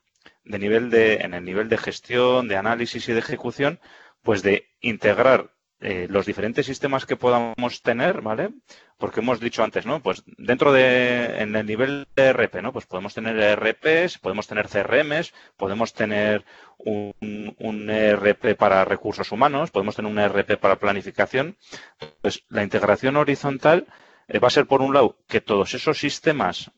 de 0.47 0.59
nivel 0.59 0.89
de, 0.89 1.15
en 1.15 1.33
el 1.33 1.43
nivel 1.43 1.69
de 1.69 1.77
gestión, 1.77 2.47
de 2.47 2.57
análisis 2.57 3.07
y 3.09 3.13
de 3.13 3.19
ejecución, 3.19 3.79
pues 4.23 4.41
de 4.43 4.67
integrar 4.81 5.51
eh, 5.79 6.07
los 6.09 6.25
diferentes 6.25 6.65
sistemas 6.65 7.05
que 7.05 7.15
podamos 7.15 7.83
tener, 7.83 8.21
¿vale? 8.21 8.49
Porque 8.97 9.19
hemos 9.19 9.39
dicho 9.39 9.63
antes, 9.63 9.85
¿no? 9.85 10.01
Pues 10.01 10.23
dentro 10.37 10.71
de, 10.71 11.39
en 11.41 11.55
el 11.55 11.65
nivel 11.67 12.07
de 12.15 12.33
RP, 12.33 12.63
¿no? 12.63 12.73
Pues 12.73 12.87
podemos 12.87 13.13
tener 13.13 13.37
ERPs, 13.37 14.17
podemos 14.17 14.47
tener 14.47 14.67
CRMs, 14.67 15.33
podemos 15.55 15.93
tener 15.93 16.45
un, 16.79 17.13
un 17.59 17.89
ERP 17.91 18.55
para 18.57 18.85
recursos 18.85 19.31
humanos, 19.31 19.69
podemos 19.69 19.95
tener 19.95 20.11
un 20.11 20.17
ERP 20.17 20.57
para 20.59 20.79
planificación. 20.79 21.57
Pues 22.21 22.43
la 22.49 22.63
integración 22.63 23.15
horizontal 23.15 23.85
eh, 24.27 24.39
va 24.39 24.47
a 24.47 24.51
ser, 24.51 24.65
por 24.65 24.81
un 24.81 24.93
lado, 24.95 25.17
que 25.27 25.41
todos 25.41 25.75
esos 25.75 25.99
sistemas 25.99 26.71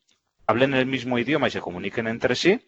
hablen 0.46 0.74
el 0.74 0.88
mismo 0.88 1.18
idioma 1.20 1.48
y 1.48 1.52
se 1.52 1.62
comuniquen 1.62 2.08
entre 2.08 2.36
sí, 2.36 2.60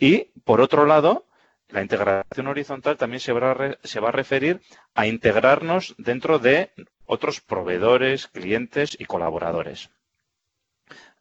y, 0.00 0.30
por 0.44 0.60
otro 0.60 0.86
lado, 0.86 1.26
la 1.68 1.82
integración 1.82 2.48
horizontal 2.48 2.96
también 2.96 3.20
se 3.20 3.32
va, 3.32 3.52
a 3.52 3.78
se 3.84 4.00
va 4.00 4.08
a 4.08 4.12
referir 4.12 4.60
a 4.94 5.06
integrarnos 5.06 5.94
dentro 5.98 6.38
de 6.38 6.72
otros 7.04 7.40
proveedores, 7.40 8.26
clientes 8.26 8.96
y 8.98 9.04
colaboradores. 9.04 9.90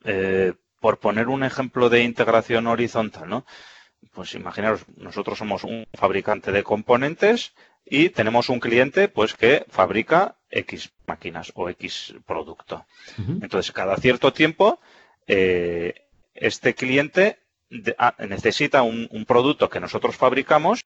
Eh, 0.05 0.53
por 0.79 0.99
poner 0.99 1.27
un 1.27 1.43
ejemplo 1.43 1.89
de 1.89 2.03
integración 2.03 2.67
horizontal, 2.67 3.27
¿no? 3.29 3.45
Pues 4.13 4.33
imaginaros, 4.33 4.85
nosotros 4.95 5.37
somos 5.37 5.65
un 5.65 5.85
fabricante 5.93 6.53
de 6.53 6.63
componentes 6.63 7.53
y 7.85 8.09
tenemos 8.09 8.47
un 8.49 8.61
cliente 8.61 9.09
pues 9.09 9.33
que 9.33 9.65
fabrica 9.67 10.37
X 10.49 10.91
máquinas 11.05 11.51
o 11.55 11.69
X 11.69 12.15
producto. 12.25 12.85
Entonces, 13.17 13.73
cada 13.73 13.97
cierto 13.97 14.31
tiempo, 14.31 14.79
eh, 15.27 16.07
este 16.33 16.75
cliente 16.75 17.39
Ah, 17.99 18.15
necesita 18.27 18.81
un, 18.81 19.07
producto 19.27 19.69
que 19.69 19.79
nosotros 19.79 20.15
fabricamos 20.15 20.85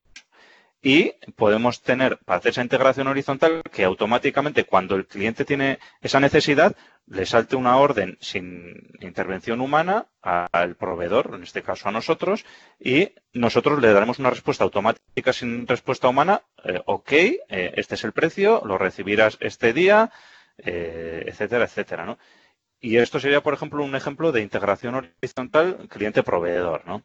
y 0.81 1.13
podemos 1.37 1.81
tener, 1.81 2.17
para 2.25 2.39
hacer 2.39 2.51
esa 2.51 2.61
integración 2.61 3.07
horizontal, 3.07 3.61
que 3.71 3.85
automáticamente 3.85 4.65
cuando 4.65 4.95
el 4.95 5.07
cliente 5.07 5.45
tiene 5.45 5.79
esa 6.01 6.19
necesidad, 6.19 6.75
le 7.07 7.25
salte 7.25 7.55
una 7.55 7.77
orden 7.77 8.17
sin 8.19 8.91
intervención 8.99 9.61
humana 9.61 10.07
al 10.21 10.75
proveedor, 10.75 11.31
en 11.35 11.43
este 11.43 11.63
caso 11.63 11.87
a 11.87 11.93
nosotros, 11.93 12.43
y 12.81 13.13
nosotros 13.31 13.81
le 13.81 13.93
daremos 13.93 14.19
una 14.19 14.29
respuesta 14.29 14.65
automática 14.65 15.31
sin 15.31 15.65
respuesta 15.65 16.09
humana, 16.09 16.41
eh, 16.65 16.81
ok, 16.85 17.11
eh, 17.13 17.39
este 17.75 17.95
es 17.95 18.03
el 18.03 18.11
precio, 18.11 18.61
lo 18.65 18.77
recibirás 18.77 19.37
este 19.39 19.71
día, 19.71 20.11
eh, 20.57 21.23
etcétera, 21.27 21.63
etcétera, 21.63 22.05
¿no? 22.05 22.17
Y 22.83 22.97
esto 22.97 23.17
sería, 23.17 23.41
por 23.41 23.53
ejemplo, 23.53 23.81
un 23.81 23.95
ejemplo 23.95 24.33
de 24.33 24.41
integración 24.41 24.95
horizontal 24.95 25.87
cliente-proveedor, 25.87 26.85
¿no? 26.85 27.01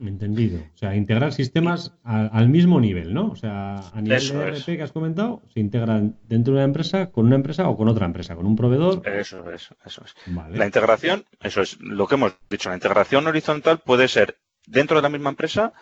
entendido. 0.00 0.60
O 0.74 0.76
sea, 0.76 0.94
integrar 0.94 1.32
sistemas 1.32 1.94
al, 2.04 2.50
mismo 2.50 2.78
nivel, 2.78 3.14
¿no? 3.14 3.30
O 3.30 3.36
sea, 3.36 3.76
a 3.94 4.02
nivel 4.02 4.28
de 4.28 4.48
ERP 4.48 4.66
que 4.66 4.82
has 4.82 4.92
comentado, 4.92 5.40
se 5.54 5.60
integran 5.60 6.18
dentro 6.28 6.52
de 6.52 6.58
una 6.58 6.64
empresa 6.66 7.10
con 7.10 7.24
una 7.24 7.36
empresa 7.36 7.66
o 7.66 7.78
con 7.78 7.88
otra 7.88 8.04
empresa, 8.04 8.36
con 8.36 8.44
un 8.44 8.56
proveedor. 8.56 9.00
Eso 9.08 9.50
es, 9.50 9.70
eso 9.86 10.04
es. 10.04 10.14
La 10.50 10.66
integración, 10.66 11.24
eso 11.40 11.62
es 11.62 11.80
lo 11.80 12.06
que 12.06 12.16
hemos 12.16 12.34
dicho, 12.50 12.68
la 12.68 12.74
integración 12.74 13.26
horizontal 13.26 13.78
puede 13.78 14.06
ser 14.08 14.36
dentro 14.66 14.96
de 14.96 15.02
la 15.02 15.08
misma 15.08 15.30
empresa 15.30 15.72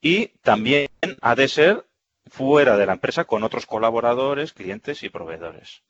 y 0.00 0.28
también 0.40 0.88
ha 1.20 1.34
de 1.34 1.48
ser 1.48 1.84
fuera 2.26 2.76
de 2.76 2.86
la 2.86 2.92
empresa 2.92 3.24
con 3.24 3.42
otros 3.44 3.66
colaboradores, 3.66 4.52
clientes 4.52 5.02
y 5.02 5.08
proveedores. 5.08 5.82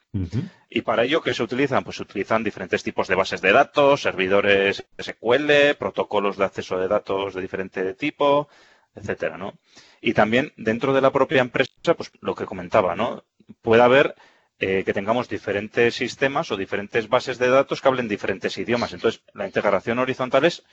Y 0.69 0.83
para 0.83 1.05
ello, 1.05 1.23
¿qué 1.23 1.35
se 1.35 1.43
utilizan? 1.43 1.85
Pues 1.85 1.97
se 1.97 2.03
utilizan 2.03 2.43
diferentes 2.43 2.83
tipos 2.83 3.07
de 3.07 3.15
bases 3.15 3.41
de 3.41 3.53
datos, 3.53 4.03
servidores 4.03 4.85
SQL, 5.01 5.77
protocolos 5.79 6.37
de 6.37 6.45
acceso 6.45 6.79
de 6.79 6.89
datos 6.89 7.35
de 7.35 7.41
diferente 7.41 7.95
tipo, 7.95 8.49
etcétera, 8.95 9.39
¿no? 9.39 9.55
Y 10.01 10.15
también 10.15 10.53
dentro 10.57 10.93
de 10.93 11.01
la 11.01 11.13
propia 11.13 11.41
empresa, 11.41 11.95
pues 11.97 12.11
lo 12.21 12.35
que 12.35 12.47
comentaba, 12.47 12.97
¿no? 12.97 13.25
Puede 13.63 13.83
haber 13.83 14.17
eh, 14.59 14.83
que 14.85 14.93
tengamos 14.93 15.29
diferentes 15.29 15.95
sistemas 15.95 16.51
o 16.51 16.57
diferentes 16.57 17.09
bases 17.09 17.39
de 17.39 17.49
datos 17.49 17.81
que 17.81 17.89
hablen 17.89 18.09
diferentes 18.09 18.59
idiomas. 18.59 18.93
Entonces, 18.93 19.23
la 19.33 19.47
integración 19.47 19.99
horizontal 19.99 20.45
es 20.45 20.65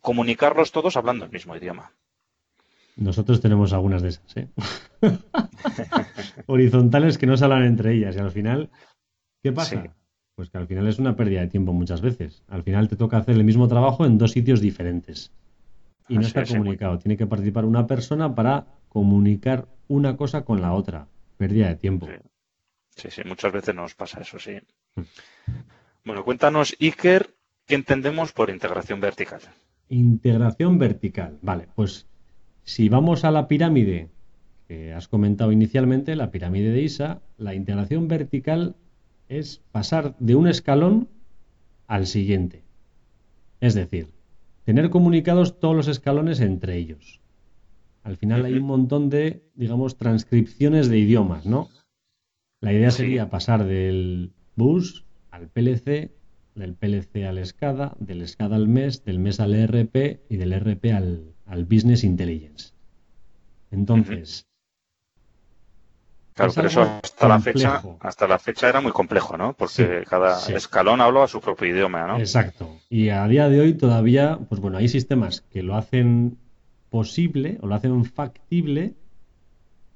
comunicarlos 0.00 0.72
todos 0.72 0.96
hablando 0.96 1.24
el 1.24 1.30
mismo 1.30 1.56
idioma. 1.56 1.92
Nosotros 2.96 3.42
tenemos 3.42 3.74
algunas 3.74 4.00
de 4.00 4.08
esas, 4.08 4.36
¿eh? 4.36 4.48
Horizontales 6.46 7.18
que 7.18 7.26
no 7.26 7.36
se 7.36 7.44
hablan 7.44 7.64
entre 7.64 7.92
ellas 7.92 8.16
y 8.16 8.18
al 8.18 8.30
final, 8.30 8.70
¿qué 9.42 9.52
pasa? 9.52 9.94
Pues 10.34 10.50
que 10.50 10.58
al 10.58 10.66
final 10.66 10.86
es 10.88 10.98
una 10.98 11.14
pérdida 11.14 11.42
de 11.42 11.48
tiempo 11.48 11.74
muchas 11.74 12.00
veces. 12.00 12.42
Al 12.48 12.62
final 12.62 12.88
te 12.88 12.96
toca 12.96 13.18
hacer 13.18 13.36
el 13.36 13.44
mismo 13.44 13.68
trabajo 13.68 14.06
en 14.06 14.16
dos 14.16 14.32
sitios 14.32 14.60
diferentes. 14.60 15.30
Y 16.08 16.16
no 16.16 16.22
está 16.22 16.44
comunicado. 16.44 16.98
Tiene 16.98 17.16
que 17.16 17.26
participar 17.26 17.64
una 17.64 17.86
persona 17.86 18.34
para 18.34 18.66
comunicar 18.88 19.66
una 19.88 20.16
cosa 20.16 20.44
con 20.44 20.62
la 20.62 20.72
otra. 20.72 21.06
Pérdida 21.36 21.68
de 21.68 21.76
tiempo. 21.76 22.08
Sí, 22.94 23.10
sí, 23.10 23.22
muchas 23.26 23.52
veces 23.52 23.74
nos 23.74 23.94
pasa 23.94 24.20
eso, 24.20 24.38
sí. 24.38 24.58
Mm. 24.94 25.02
Bueno, 26.04 26.24
cuéntanos, 26.24 26.74
Iker, 26.80 27.34
¿qué 27.66 27.74
entendemos 27.74 28.32
por 28.32 28.48
integración 28.48 29.00
vertical? 29.00 29.40
Integración 29.88 30.78
vertical. 30.78 31.38
Vale, 31.42 31.68
pues 31.74 32.06
si 32.66 32.88
vamos 32.88 33.24
a 33.24 33.30
la 33.30 33.46
pirámide 33.46 34.10
que 34.66 34.92
has 34.92 35.06
comentado 35.06 35.52
inicialmente, 35.52 36.16
la 36.16 36.32
pirámide 36.32 36.72
de 36.72 36.82
ISA, 36.82 37.22
la 37.38 37.54
integración 37.54 38.08
vertical 38.08 38.74
es 39.28 39.62
pasar 39.70 40.16
de 40.18 40.34
un 40.34 40.48
escalón 40.48 41.08
al 41.86 42.08
siguiente. 42.08 42.64
Es 43.60 43.74
decir, 43.74 44.08
tener 44.64 44.90
comunicados 44.90 45.60
todos 45.60 45.76
los 45.76 45.86
escalones 45.86 46.40
entre 46.40 46.76
ellos. 46.76 47.20
Al 48.02 48.16
final 48.16 48.44
hay 48.44 48.54
un 48.54 48.66
montón 48.66 49.10
de, 49.10 49.44
digamos, 49.54 49.96
transcripciones 49.96 50.88
de 50.88 50.98
idiomas, 50.98 51.46
¿no? 51.46 51.68
La 52.60 52.72
idea 52.72 52.90
sería 52.90 53.30
pasar 53.30 53.64
del 53.64 54.32
bus 54.56 55.04
al 55.30 55.48
PLC, 55.48 56.10
del 56.56 56.74
PLC 56.74 57.26
al 57.26 57.44
SCADA, 57.46 57.96
del 58.00 58.26
SCADA 58.26 58.56
al 58.56 58.66
MES, 58.66 59.04
del 59.04 59.20
MES 59.20 59.38
al 59.38 59.54
ERP 59.54 60.22
y 60.28 60.36
del 60.36 60.52
ERP 60.52 60.86
al, 60.92 61.35
al 61.46 61.64
Business 61.64 62.04
Intelligence. 62.04 62.72
Entonces. 63.70 64.46
Claro, 66.34 66.52
pero 66.54 66.68
eso 66.68 66.82
hasta 66.82 67.28
la 67.28 67.40
fecha, 67.40 67.82
hasta 68.00 68.28
la 68.28 68.38
fecha 68.38 68.68
era 68.68 68.82
muy 68.82 68.92
complejo, 68.92 69.38
¿no? 69.38 69.54
Porque 69.54 70.04
cada 70.06 70.38
escalón 70.54 71.00
hablaba 71.00 71.26
su 71.28 71.40
propio 71.40 71.66
idioma, 71.66 72.06
¿no? 72.06 72.18
Exacto. 72.18 72.76
Y 72.90 73.08
a 73.08 73.26
día 73.26 73.48
de 73.48 73.60
hoy 73.60 73.72
todavía, 73.72 74.38
pues 74.48 74.60
bueno, 74.60 74.76
hay 74.76 74.88
sistemas 74.88 75.40
que 75.50 75.62
lo 75.62 75.76
hacen 75.76 76.36
posible 76.90 77.58
o 77.62 77.66
lo 77.66 77.74
hacen 77.74 78.04
factible, 78.04 78.94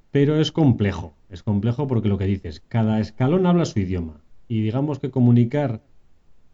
pero 0.09 0.39
es 0.39 0.51
complejo. 0.51 1.13
Es 1.29 1.43
complejo 1.43 1.87
porque 1.87 2.09
lo 2.09 2.17
que 2.17 2.25
dices, 2.25 2.61
cada 2.67 2.99
escalón 2.99 3.45
habla 3.45 3.65
su 3.65 3.79
idioma. 3.79 4.21
Y 4.47 4.61
digamos 4.61 4.97
que 4.99 5.11
comunicar 5.11 5.81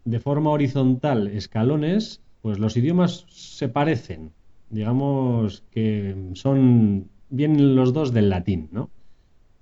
de 0.04 0.20
forma 0.20 0.52
horizontal 0.52 1.28
escalones, 1.28 2.22
pues 2.42 2.60
los 2.60 2.78
idiomas 2.78 3.26
se 3.30 3.70
parecen, 3.70 4.32
digamos 4.70 5.64
que 5.72 6.16
son 6.34 7.10
bien 7.30 7.76
los 7.76 7.94
dos 7.94 8.14
del 8.14 8.30
latín, 8.30 8.70
¿no? 8.72 8.90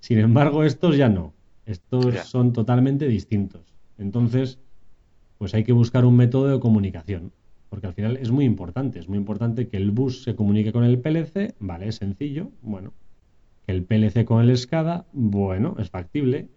Sin 0.00 0.18
embargo, 0.18 0.64
estos 0.64 0.96
ya 0.96 1.08
no. 1.08 1.32
Estos 1.64 2.14
son 2.28 2.52
totalmente 2.52 3.08
distintos. 3.08 3.62
Entonces, 3.98 4.58
pues 5.38 5.54
hay 5.54 5.64
que 5.64 5.72
buscar 5.72 6.04
un 6.04 6.16
método 6.16 6.48
de 6.48 6.60
comunicación. 6.60 7.32
Porque 7.70 7.88
al 7.88 7.94
final 7.94 8.16
es 8.16 8.30
muy 8.30 8.44
importante. 8.44 9.00
Es 9.00 9.08
muy 9.08 9.18
importante 9.18 9.66
que 9.66 9.76
el 9.76 9.90
bus 9.90 10.22
se 10.22 10.36
comunique 10.36 10.72
con 10.72 10.84
el 10.84 11.00
PLC. 11.00 11.54
Vale, 11.58 11.88
es 11.88 11.96
sencillo. 11.96 12.50
Bueno. 12.62 12.92
Que 13.66 13.72
el 13.72 13.82
PLC 13.82 14.24
con 14.24 14.48
el 14.48 14.56
SCADA. 14.56 15.06
Bueno, 15.12 15.74
es 15.78 15.90
factible. 15.90 16.48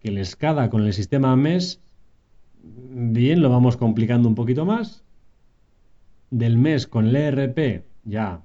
Que 0.00 0.10
el 0.10 0.24
SCADA 0.24 0.70
con 0.70 0.84
el 0.84 0.92
sistema 0.92 1.34
MES. 1.34 1.80
Bien, 2.62 3.42
lo 3.42 3.50
vamos 3.50 3.76
complicando 3.76 4.28
un 4.28 4.36
poquito 4.36 4.64
más 4.64 5.02
del 6.32 6.56
mes 6.56 6.86
con 6.86 7.08
el 7.08 7.14
ERP, 7.14 7.84
ya 8.04 8.42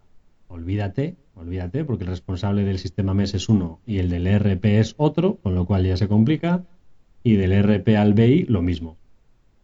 olvídate, 0.50 1.16
olvídate, 1.36 1.86
porque 1.86 2.04
el 2.04 2.10
responsable 2.10 2.66
del 2.66 2.80
sistema 2.80 3.14
MES 3.14 3.34
es 3.34 3.50
uno 3.50 3.80
y 3.86 4.00
el 4.00 4.10
del 4.10 4.28
ERP 4.28 4.66
es 4.66 4.94
otro, 4.98 5.38
con 5.38 5.56
lo 5.56 5.66
cual 5.66 5.86
ya 5.86 5.96
se 5.96 6.10
complica, 6.10 6.66
y 7.24 7.36
del 7.36 7.54
ERP 7.54 7.88
al 7.98 8.14
BI 8.14 8.44
lo 8.44 8.62
mismo. 8.62 8.98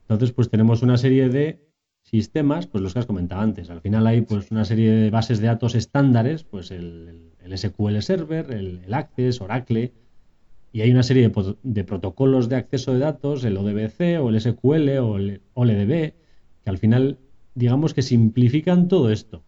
Entonces, 0.04 0.32
pues 0.32 0.50
tenemos 0.50 0.82
una 0.82 0.98
serie 0.98 1.28
de 1.28 1.68
sistemas, 2.02 2.66
pues 2.66 2.82
los 2.82 2.94
que 2.94 3.00
has 3.00 3.06
comentado 3.06 3.42
antes. 3.42 3.70
Al 3.70 3.82
final 3.82 4.08
hay 4.08 4.22
pues 4.22 4.52
una 4.52 4.64
serie 4.64 4.92
de 4.92 5.10
bases 5.10 5.40
de 5.40 5.48
datos 5.48 5.76
estándares, 5.76 6.44
pues 6.44 6.72
el, 6.72 7.32
SQL 7.54 8.02
Server, 8.02 8.52
el, 8.52 8.94
Access, 8.94 9.42
Oracle, 9.42 9.92
y 10.72 10.82
hay 10.82 10.92
una 10.92 11.04
serie 11.04 11.28
de, 11.28 11.56
de, 11.62 11.84
protocolos 11.84 12.48
de 12.48 12.56
acceso 12.56 12.94
de 12.94 13.00
datos, 13.00 13.44
el 13.44 13.58
ODBC 13.58 14.22
o 14.22 14.30
el 14.30 14.40
SQL 14.40 14.98
o 15.00 15.18
el 15.18 15.42
OLDB, 15.54 16.14
que 16.64 16.70
al 16.70 16.78
final 16.78 17.18
digamos 17.56 17.94
que 17.94 18.02
simplifican 18.02 18.88
todo 18.88 19.12
esto. 19.12 19.44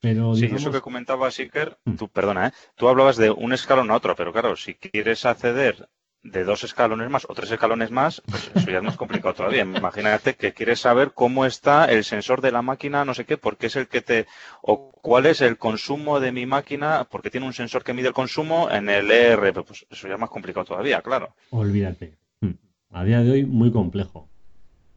Pero, 0.00 0.34
Sí, 0.34 0.46
eso 0.46 0.72
que 0.72 0.80
comentaba 0.80 1.30
Siker, 1.30 1.78
mm. 1.84 1.94
tú, 1.94 2.08
perdona, 2.08 2.48
¿eh? 2.48 2.52
tú 2.74 2.88
hablabas 2.88 3.16
de 3.16 3.30
un 3.30 3.52
escalón 3.52 3.90
a 3.90 3.94
otro, 3.94 4.14
pero 4.16 4.32
claro, 4.32 4.56
si 4.56 4.74
quieres 4.74 5.24
acceder 5.24 5.88
de 6.22 6.44
dos 6.44 6.62
escalones 6.64 7.10
más 7.10 7.24
o 7.28 7.34
tres 7.34 7.50
escalones 7.50 7.90
más, 7.90 8.22
pues 8.28 8.50
eso 8.54 8.70
ya 8.70 8.78
es 8.78 8.82
más 8.82 8.96
complicado 8.96 9.34
todavía. 9.34 9.62
Imagínate 9.62 10.34
que 10.34 10.52
quieres 10.52 10.80
saber 10.80 11.12
cómo 11.12 11.46
está 11.46 11.86
el 11.86 12.04
sensor 12.04 12.40
de 12.40 12.52
la 12.52 12.62
máquina, 12.62 13.04
no 13.04 13.14
sé 13.14 13.24
qué, 13.24 13.38
porque 13.38 13.66
es 13.66 13.76
el 13.76 13.88
que 13.88 14.02
te, 14.02 14.26
o 14.60 14.90
cuál 14.90 15.26
es 15.26 15.40
el 15.40 15.56
consumo 15.56 16.20
de 16.20 16.32
mi 16.32 16.46
máquina, 16.46 17.06
porque 17.10 17.30
tiene 17.30 17.46
un 17.46 17.52
sensor 17.52 17.82
que 17.82 17.94
mide 17.94 18.08
el 18.08 18.14
consumo 18.14 18.70
en 18.70 18.88
el 18.88 19.10
ERP, 19.10 19.64
pues 19.64 19.86
eso 19.90 20.08
ya 20.08 20.14
es 20.14 20.20
más 20.20 20.30
complicado 20.30 20.64
todavía, 20.64 21.00
claro. 21.00 21.34
Olvídate. 21.50 22.16
Mm. 22.40 22.52
A 22.90 23.04
día 23.04 23.20
de 23.22 23.30
hoy 23.30 23.44
muy 23.44 23.72
complejo. 23.72 24.28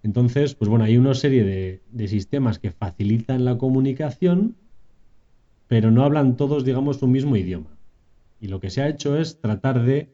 Entonces, 0.06 0.54
pues 0.54 0.70
bueno, 0.70 0.86
hay 0.86 0.98
una 0.98 1.16
serie 1.16 1.44
de, 1.44 2.08
sistemas 2.08 2.60
que 2.60 2.70
facilitan 2.70 3.44
la 3.44 3.58
comunicación, 3.58 4.56
pero 5.68 5.90
no 5.90 6.04
hablan 6.04 6.38
todos, 6.38 6.64
digamos, 6.64 7.02
un 7.02 7.12
mismo 7.12 7.36
idioma. 7.36 7.76
Y 8.40 8.48
lo 8.48 8.60
que 8.60 8.70
se 8.70 8.84
ha 8.84 8.88
hecho 8.88 9.18
es 9.18 9.42
tratar 9.42 9.82
de, 9.84 10.10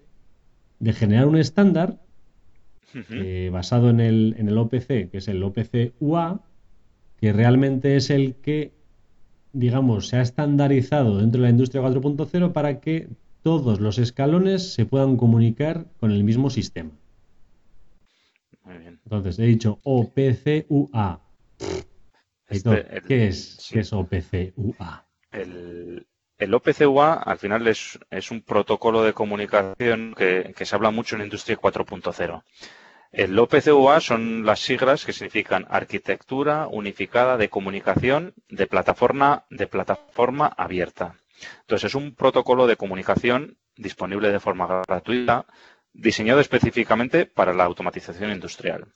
generar 0.93 1.27
un 1.27 1.36
estándar 1.36 1.99
eh, 3.10 3.49
basado 3.51 3.89
en 3.89 3.99
el, 3.99 4.34
en 4.38 4.47
el 4.47 4.58
OPC, 4.58 5.10
que 5.12 5.17
es 5.17 5.27
el 5.27 5.43
OPC 5.43 5.91
UA, 5.99 6.39
que 7.19 7.34
realmente 7.34 7.97
es 7.97 8.10
el 8.10 8.36
que, 8.36 8.71
digamos, 9.51 10.08
se 10.08 10.15
ha 10.15 10.21
estandarizado 10.21 11.17
dentro 11.17 11.41
de 11.41 11.47
la 11.47 11.51
industria 11.51 11.82
4.0 11.82 12.54
para 12.54 12.80
que 12.80 13.10
todos 13.41 13.82
los 13.82 13.97
escalones 13.97 14.73
se 14.73 14.86
puedan 14.86 15.17
comunicar 15.17 15.88
con 15.99 16.12
el 16.12 16.23
mismo 16.23 16.49
sistema. 16.49 16.91
Entonces, 18.65 19.39
he 19.39 19.43
dicho 19.43 19.80
OPCUA. 19.84 21.21
Este, 22.47 23.02
¿Qué, 23.08 23.28
es, 23.28 23.69
¿Qué 23.71 23.80
es 23.80 23.93
OPCUA? 23.93 25.06
El, 25.32 26.06
el 26.41 26.56
OPCUA 26.56 27.13
al 27.13 27.38
final 27.38 27.67
es, 27.67 28.00
un 28.32 28.41
protocolo 28.41 29.04
de 29.04 29.13
comunicación 29.13 30.15
que, 30.17 30.54
se 30.60 30.76
habla 30.76 30.89
mucho 30.89 31.15
en 31.15 31.21
industria 31.21 31.56
4.0. 31.56 32.43
El 33.12 33.38
OPCUA 33.38 34.00
son 34.00 34.43
las 34.43 34.60
siglas 34.60 35.06
que 35.06 35.13
significan 35.13 35.67
Arquitectura 35.69 36.67
Unificada 36.67 37.38
de 37.38 37.50
Comunicación 37.50 38.34
de 38.50 38.65
Plataforma, 38.65 39.45
de 39.52 39.67
plataforma 39.67 40.47
Abierta. 40.47 41.13
Entonces, 41.60 41.91
es 41.91 41.95
un 41.95 42.15
protocolo 42.15 42.65
de 42.65 42.76
comunicación 42.76 43.58
disponible 43.76 44.32
de 44.32 44.39
forma 44.39 44.84
gratuita, 44.88 45.45
diseñado 45.93 46.39
específicamente 46.39 47.25
para 47.25 47.54
la 47.54 47.65
automatización 47.65 48.32
industrial. 48.32 48.93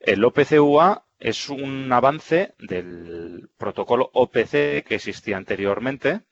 El 0.00 0.24
OPCUA 0.24 1.06
es 1.18 1.48
un 1.48 1.92
avance 1.92 2.54
del 2.58 3.50
protocolo 3.56 4.10
OPC 4.12 4.84
que 4.84 4.94
existía 4.94 5.36
anteriormente 5.36 6.22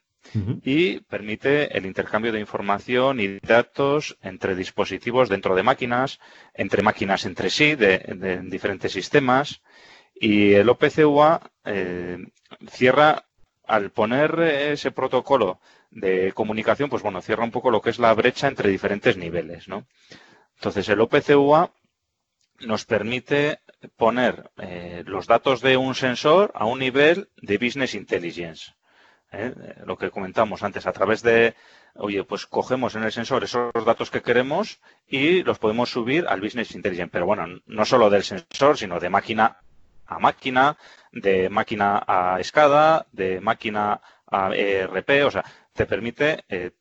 y 0.64 1.00
permite 1.00 1.76
el 1.76 1.86
intercambio 1.86 2.32
de 2.32 2.40
información 2.40 3.20
y 3.20 3.38
datos 3.38 4.18
entre 4.22 4.56
dispositivos 4.56 5.28
dentro 5.28 5.54
de 5.54 5.62
máquinas, 5.62 6.18
entre 6.52 6.82
máquinas 6.82 7.26
entre 7.26 7.48
sí, 7.50 7.74
de, 7.76 8.42
diferentes 8.44 8.92
sistemas. 8.92 9.62
Y 10.14 10.54
el 10.54 10.68
OPCUA 10.68 11.52
eh, 11.64 12.18
cierra, 12.68 13.25
al 13.66 13.90
poner 13.90 14.38
ese 14.40 14.90
protocolo 14.90 15.60
de 15.90 16.32
comunicación, 16.32 16.90
pues 16.90 17.02
bueno, 17.02 17.22
cierra 17.22 17.44
un 17.44 17.50
poco 17.50 17.70
lo 17.70 17.80
que 17.80 17.90
es 17.90 17.98
la 17.98 18.14
brecha 18.14 18.48
entre 18.48 18.70
diferentes 18.70 19.16
niveles, 19.16 19.68
¿no? 19.68 19.86
Entonces, 20.56 20.88
el 20.88 21.00
OPCUA 21.00 21.70
nos 22.60 22.84
permite 22.84 23.60
poner 23.96 24.50
eh, 24.58 25.02
los 25.06 25.26
datos 25.26 25.60
de 25.60 25.76
un 25.76 25.94
sensor 25.94 26.50
a 26.54 26.64
un 26.64 26.78
nivel 26.78 27.28
de 27.36 27.58
business 27.58 27.94
intelligence. 27.94 28.72
¿eh? 29.32 29.52
Lo 29.84 29.96
que 29.96 30.10
comentamos 30.10 30.62
antes, 30.62 30.86
a 30.86 30.92
través 30.92 31.22
de, 31.22 31.54
oye, 31.94 32.24
pues 32.24 32.46
cogemos 32.46 32.94
en 32.94 33.04
el 33.04 33.12
sensor 33.12 33.44
esos 33.44 33.72
datos 33.84 34.10
que 34.10 34.22
queremos 34.22 34.80
y 35.06 35.42
los 35.42 35.58
podemos 35.58 35.90
subir 35.90 36.26
al 36.28 36.40
business 36.40 36.74
intelligence. 36.74 37.10
Pero 37.12 37.26
bueno, 37.26 37.46
no 37.66 37.84
solo 37.84 38.08
del 38.08 38.24
sensor, 38.24 38.78
sino 38.78 38.98
de 38.98 39.10
máquina 39.10 39.58
a 40.06 40.18
máquina, 40.18 40.76
de 41.12 41.48
máquina 41.48 42.02
a 42.06 42.40
escada, 42.40 43.06
de 43.12 43.40
máquina 43.40 44.00
a 44.26 44.54
ERP, 44.54 45.24
o 45.24 45.30
sea, 45.30 45.44
te 45.72 45.86
permite 45.86 46.44
eh, 46.48 46.72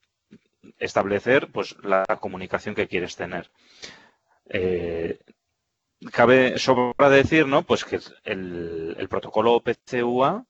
establecer 0.79 1.51
pues 1.51 1.75
la 1.83 2.05
comunicación 2.19 2.75
que 2.75 2.87
quieres 2.87 3.15
tener. 3.15 3.49
Eh, 4.49 5.19
cabe 6.11 6.57
sobra 6.57 7.09
decir, 7.09 7.47
¿no? 7.47 7.63
Pues 7.63 7.85
que 7.85 7.99
el, 8.23 9.07
protocolo 9.09 9.61
PCUA 9.61 10.45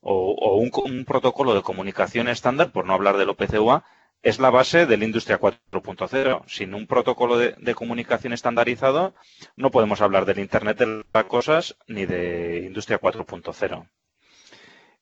o, 0.00 0.56
un, 0.56 1.04
protocolo 1.04 1.54
de 1.54 1.62
comunicación 1.62 2.28
estándar, 2.28 2.72
por 2.72 2.86
no 2.86 2.94
hablar 2.94 3.16
del 3.16 3.30
OPCUA, 3.30 3.84
es 4.22 4.38
la 4.38 4.50
base 4.50 4.86
de 4.86 4.96
la 4.96 5.04
industria 5.04 5.40
4.0. 5.40 6.42
Sin 6.46 6.74
un 6.74 6.86
protocolo 6.86 7.38
de, 7.38 7.74
comunicación 7.74 8.32
estandarizado, 8.32 9.14
no 9.56 9.70
podemos 9.70 10.00
hablar 10.00 10.24
del 10.26 10.38
Internet 10.38 10.78
de 10.78 11.04
las 11.12 11.24
cosas 11.24 11.76
ni 11.86 12.06
de 12.06 12.64
industria 12.66 13.00
4.0. 13.00 13.88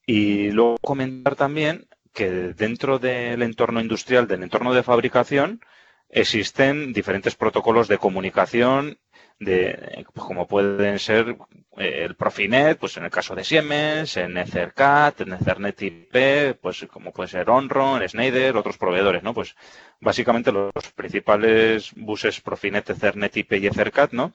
Y 0.07 0.51
luego 0.51 0.79
comentar 0.81 1.37
también 1.37 1.89
que 2.15 2.31
dentro 2.31 2.99
del 2.99 3.43
entorno 3.43 3.81
industrial, 3.81 4.27
del 4.27 4.43
entorno 4.43 4.73
de 4.73 4.83
fabricación, 4.83 5.61
existen 6.09 6.93
diferentes 6.93 7.35
protocolos 7.35 7.89
de 7.89 7.99
comunicación 7.99 8.99
de 9.41 10.05
pues, 10.13 10.27
como 10.27 10.47
pueden 10.47 10.99
ser 10.99 11.37
eh, 11.77 12.05
el 12.05 12.17
Profinet, 12.17 12.79
pues 12.79 12.97
en 12.97 13.05
el 13.05 13.11
caso 13.11 13.35
de 13.35 13.45
Siemens, 13.45 14.17
en 14.17 14.37
Ethercat, 14.37 15.21
en 15.21 15.33
Ethernet 15.33 15.81
IP, 15.81 16.59
pues 16.61 16.87
como 16.91 17.13
puede 17.13 17.29
ser 17.29 17.49
Onron, 17.49 18.07
Schneider, 18.07 18.57
otros 18.57 18.79
proveedores, 18.79 19.23
¿no? 19.23 19.35
Pues 19.35 19.55
básicamente 20.01 20.53
los 20.53 20.73
principales 20.95 21.93
buses 21.95 22.41
Profinet, 22.41 22.91
Ethernet 22.91 23.37
IP 23.37 23.53
y 23.55 23.67
Ethercat, 23.69 24.13
¿no? 24.13 24.33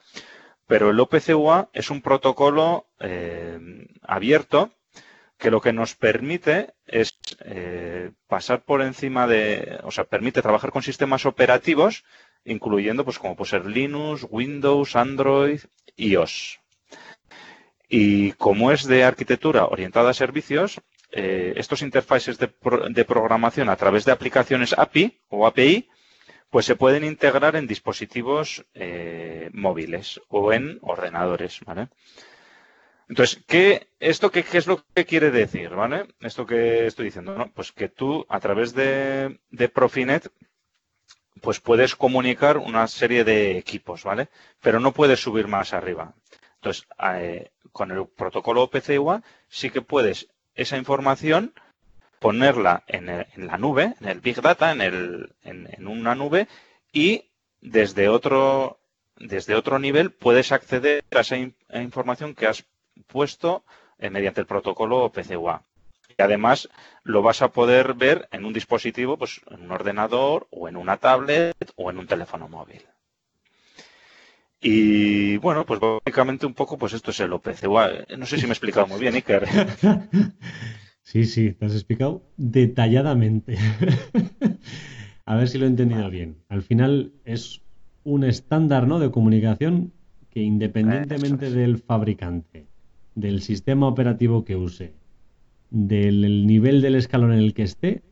Pero 0.66 0.90
el 0.90 1.00
OPCUA 1.00 1.68
es 1.74 1.90
un 1.90 2.00
protocolo 2.00 2.86
eh, 2.98 3.58
abierto 4.02 4.72
que 5.36 5.50
lo 5.50 5.60
que 5.60 5.72
nos 5.74 5.94
permite 5.94 6.74
es 6.86 7.18
eh, 7.44 8.12
pasar 8.28 8.62
por 8.62 8.80
encima 8.80 9.26
de, 9.26 9.78
o 9.82 9.90
sea, 9.90 10.04
permite 10.04 10.40
trabajar 10.40 10.70
con 10.70 10.82
sistemas 10.82 11.26
operativos 11.26 12.04
incluyendo 12.44 13.04
pues 13.04 13.18
como 13.18 13.36
puede 13.36 13.50
ser 13.50 13.66
Linux, 13.66 14.26
Windows, 14.30 14.96
Android, 14.96 15.60
iOS. 15.96 16.60
Y 17.88 18.32
como 18.32 18.72
es 18.72 18.86
de 18.86 19.04
arquitectura 19.04 19.66
orientada 19.66 20.10
a 20.10 20.14
servicios, 20.14 20.80
eh, 21.12 21.54
estos 21.56 21.82
interfaces 21.82 22.38
de, 22.38 22.48
programación 22.48 23.68
a 23.68 23.76
través 23.76 24.04
de 24.04 24.12
aplicaciones 24.12 24.74
API 24.76 25.20
o 25.28 25.46
API, 25.46 25.88
pues 26.50 26.66
se 26.66 26.76
pueden 26.76 27.04
integrar 27.04 27.56
en 27.56 27.66
dispositivos 27.66 28.64
eh, 28.74 29.50
móviles 29.52 30.20
o 30.28 30.52
en 30.52 30.78
ordenadores, 30.82 31.60
¿vale? 31.64 31.88
Entonces, 33.08 33.44
¿qué, 33.46 33.88
¿esto 34.00 34.30
qué, 34.30 34.44
es 34.52 34.66
lo 34.66 34.84
que 34.94 35.04
quiere 35.04 35.30
decir, 35.30 35.70
¿vale? 35.70 36.06
Esto 36.20 36.46
que 36.46 36.86
estoy 36.86 37.06
diciendo, 37.06 37.36
¿no? 37.36 37.52
Pues 37.52 37.70
que 37.70 37.88
tú, 37.88 38.24
a 38.28 38.40
través 38.40 38.74
de, 38.74 39.38
de 39.50 39.68
Profinet, 39.68 40.32
pues 41.44 41.60
puedes 41.60 41.94
comunicar 41.94 42.56
una 42.56 42.88
serie 42.88 43.22
de 43.22 43.58
equipos, 43.58 44.02
¿vale? 44.02 44.28
Pero 44.62 44.80
no 44.80 44.92
puedes 44.92 45.20
subir 45.20 45.46
más 45.46 45.74
arriba. 45.74 46.14
Entonces, 46.54 46.88
eh, 47.12 47.50
con 47.70 47.90
el 47.90 48.06
protocolo 48.06 48.70
PCUA 48.70 49.22
sí 49.48 49.68
que 49.68 49.82
puedes 49.82 50.28
esa 50.54 50.78
información 50.78 51.52
ponerla 52.18 52.82
en, 52.86 53.26
la 53.36 53.58
nube, 53.58 53.94
en 54.00 54.08
el 54.08 54.20
Big 54.20 54.40
Data, 54.40 54.72
en, 54.72 54.80
el, 54.80 55.34
en, 55.42 55.86
una 55.86 56.14
nube 56.14 56.48
y 56.94 57.26
desde 57.60 58.08
otro, 58.08 58.78
desde 59.18 59.54
otro 59.54 59.78
nivel 59.78 60.12
puedes 60.12 60.50
acceder 60.50 61.04
a 61.14 61.20
esa 61.20 61.36
información 61.36 62.34
que 62.34 62.46
has 62.46 62.64
puesto 63.06 63.64
eh, 63.98 64.08
mediante 64.08 64.40
el 64.40 64.46
protocolo 64.46 65.12
PCUA. 65.12 65.62
Y 66.16 66.22
además 66.22 66.68
lo 67.02 67.22
vas 67.22 67.42
a 67.42 67.48
poder 67.48 67.94
ver 67.94 68.28
en 68.32 68.44
un 68.44 68.52
dispositivo, 68.52 69.16
pues 69.16 69.40
en 69.50 69.62
un 69.62 69.70
ordenador 69.70 70.46
o 70.50 70.68
en 70.68 70.76
una 70.76 70.96
tablet 70.96 71.72
o 71.76 71.90
en 71.90 71.98
un 71.98 72.06
teléfono 72.06 72.48
móvil. 72.48 72.82
Y 74.60 75.36
bueno, 75.36 75.66
pues 75.66 75.78
básicamente 75.78 76.46
un 76.46 76.54
poco, 76.54 76.78
pues 76.78 76.94
esto 76.94 77.10
es 77.10 77.20
el 77.20 77.32
OPC. 77.32 77.64
No 78.16 78.24
sé 78.24 78.38
si 78.38 78.44
me 78.44 78.50
he 78.50 78.52
explicado 78.52 78.86
muy 78.86 78.98
bien, 78.98 79.14
Iker. 79.14 79.46
Sí, 81.04 81.26
sí, 81.26 81.52
te 81.52 81.66
has 81.66 81.74
explicado 81.74 82.22
detalladamente. 82.38 83.58
a 85.26 85.36
ver 85.36 85.48
si 85.48 85.58
lo 85.58 85.66
he 85.66 85.68
entendido 85.68 86.08
bien. 86.08 86.38
Al 86.48 86.62
final 86.62 87.12
es 87.26 87.60
un 88.04 88.24
estándar 88.24 88.86
¿no? 88.86 88.98
de 88.98 89.10
comunicación 89.10 89.92
que 90.30 90.40
independientemente 90.40 91.50
del 91.50 91.78
fabricante, 91.78 92.66
del 93.14 93.42
sistema 93.42 93.86
operativo 93.86 94.44
que 94.44 94.56
use, 94.56 94.94
del 95.74 96.46
nivel 96.46 96.80
del 96.80 96.94
escalón 96.94 97.32
en 97.32 97.40
el 97.40 97.52
que 97.52 97.64
esté, 97.64 98.02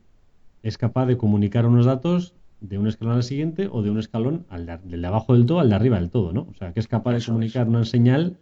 es 0.63 0.77
capaz 0.77 1.05
de 1.05 1.17
comunicar 1.17 1.65
unos 1.65 1.85
datos 1.85 2.35
de 2.59 2.77
un 2.77 2.87
escalón 2.87 3.15
al 3.15 3.23
siguiente 3.23 3.69
o 3.71 3.81
de 3.81 3.89
un 3.89 3.99
escalón 3.99 4.45
al 4.49 4.65
de, 4.65 4.77
del 4.83 5.01
de 5.01 5.07
abajo 5.07 5.33
del 5.33 5.45
todo 5.45 5.59
al 5.59 5.69
de 5.69 5.75
arriba 5.75 5.97
del 5.99 6.09
todo, 6.09 6.33
¿no? 6.33 6.47
O 6.49 6.53
sea, 6.55 6.73
que 6.73 6.81
es 6.81 6.87
capaz 6.87 7.13
de 7.13 7.23
comunicar 7.25 7.67
una 7.67 7.85
señal 7.85 8.37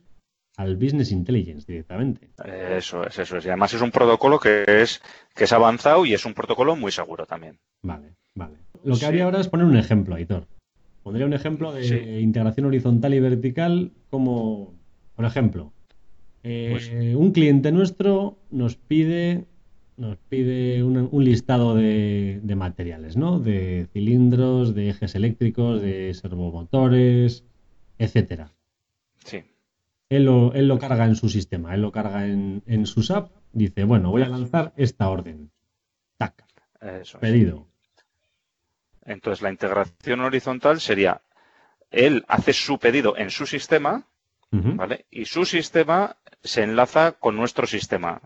al 0.57 0.75
Business 0.75 1.11
Intelligence 1.11 1.71
directamente. 1.71 2.29
Eso 2.43 3.05
es, 3.05 3.19
eso 3.19 3.37
es. 3.37 3.45
Y 3.45 3.49
además 3.49 3.73
es 3.73 3.81
un 3.81 3.91
protocolo 3.91 4.39
que 4.39 4.65
es, 4.67 5.01
que 5.35 5.43
es 5.43 5.53
avanzado 5.53 6.05
y 6.05 6.13
es 6.13 6.25
un 6.25 6.33
protocolo 6.33 6.75
muy 6.75 6.91
seguro 6.91 7.25
también. 7.25 7.59
Vale, 7.83 8.15
vale. 8.33 8.57
Lo 8.83 8.97
que 8.97 9.05
haría 9.05 9.25
ahora 9.25 9.39
es 9.39 9.47
poner 9.47 9.67
un 9.67 9.77
ejemplo, 9.77 10.15
Aitor. 10.15 10.47
Pondría 11.03 11.25
un 11.25 11.33
ejemplo 11.33 11.71
de 11.71 12.21
integración 12.21 12.65
horizontal 12.65 13.13
y 13.13 13.19
vertical 13.19 13.91
como, 14.09 14.73
por 15.15 15.25
ejemplo, 15.25 15.73
pues 16.41 16.89
eh, 16.91 17.15
un 17.15 17.31
cliente 17.31 17.71
nuestro 17.71 18.39
nos 18.49 18.75
pide, 18.75 19.45
nos 19.97 20.17
pide 20.17 20.83
un, 20.83 21.23
listado 21.23 21.75
de, 21.75 22.41
materiales, 22.55 23.15
¿no? 23.15 23.39
De 23.39 23.87
cilindros, 23.93 24.73
de 24.73 24.89
ejes 24.89 25.15
eléctricos, 25.15 25.81
de 25.81 26.13
servomotores, 26.13 27.45
etcétera. 27.99 28.51
Sí. 29.23 29.43
Él 30.09 30.25
lo, 30.25 30.53
él 30.53 30.67
lo 30.67 30.79
carga 30.79 31.05
en 31.05 31.15
su 31.15 31.29
sistema, 31.29 31.75
él 31.75 31.81
lo 31.81 31.91
carga 31.91 32.27
en, 32.27 32.63
en 32.65 32.85
su 32.85 33.03
SAP, 33.03 33.31
dice, 33.53 33.83
bueno, 33.83 34.09
voy 34.11 34.23
a 34.23 34.29
lanzar 34.29 34.73
esta 34.75 35.09
orden. 35.09 35.51
Tac. 36.17 36.43
pedido. 37.19 37.67
Entonces 39.05 39.41
la 39.41 39.49
integración 39.49 40.21
horizontal 40.21 40.79
sería, 40.79 41.21
él 41.89 42.23
hace 42.27 42.53
su 42.53 42.79
pedido 42.79 43.17
en 43.17 43.29
su 43.29 43.45
sistema, 43.45 44.07
¿vale? 44.51 45.05
Y 45.09 45.25
su 45.25 45.45
sistema 45.45 46.17
se 46.43 46.63
enlaza 46.63 47.13
con 47.13 47.35
nuestro 47.35 47.67
sistema, 47.67 48.21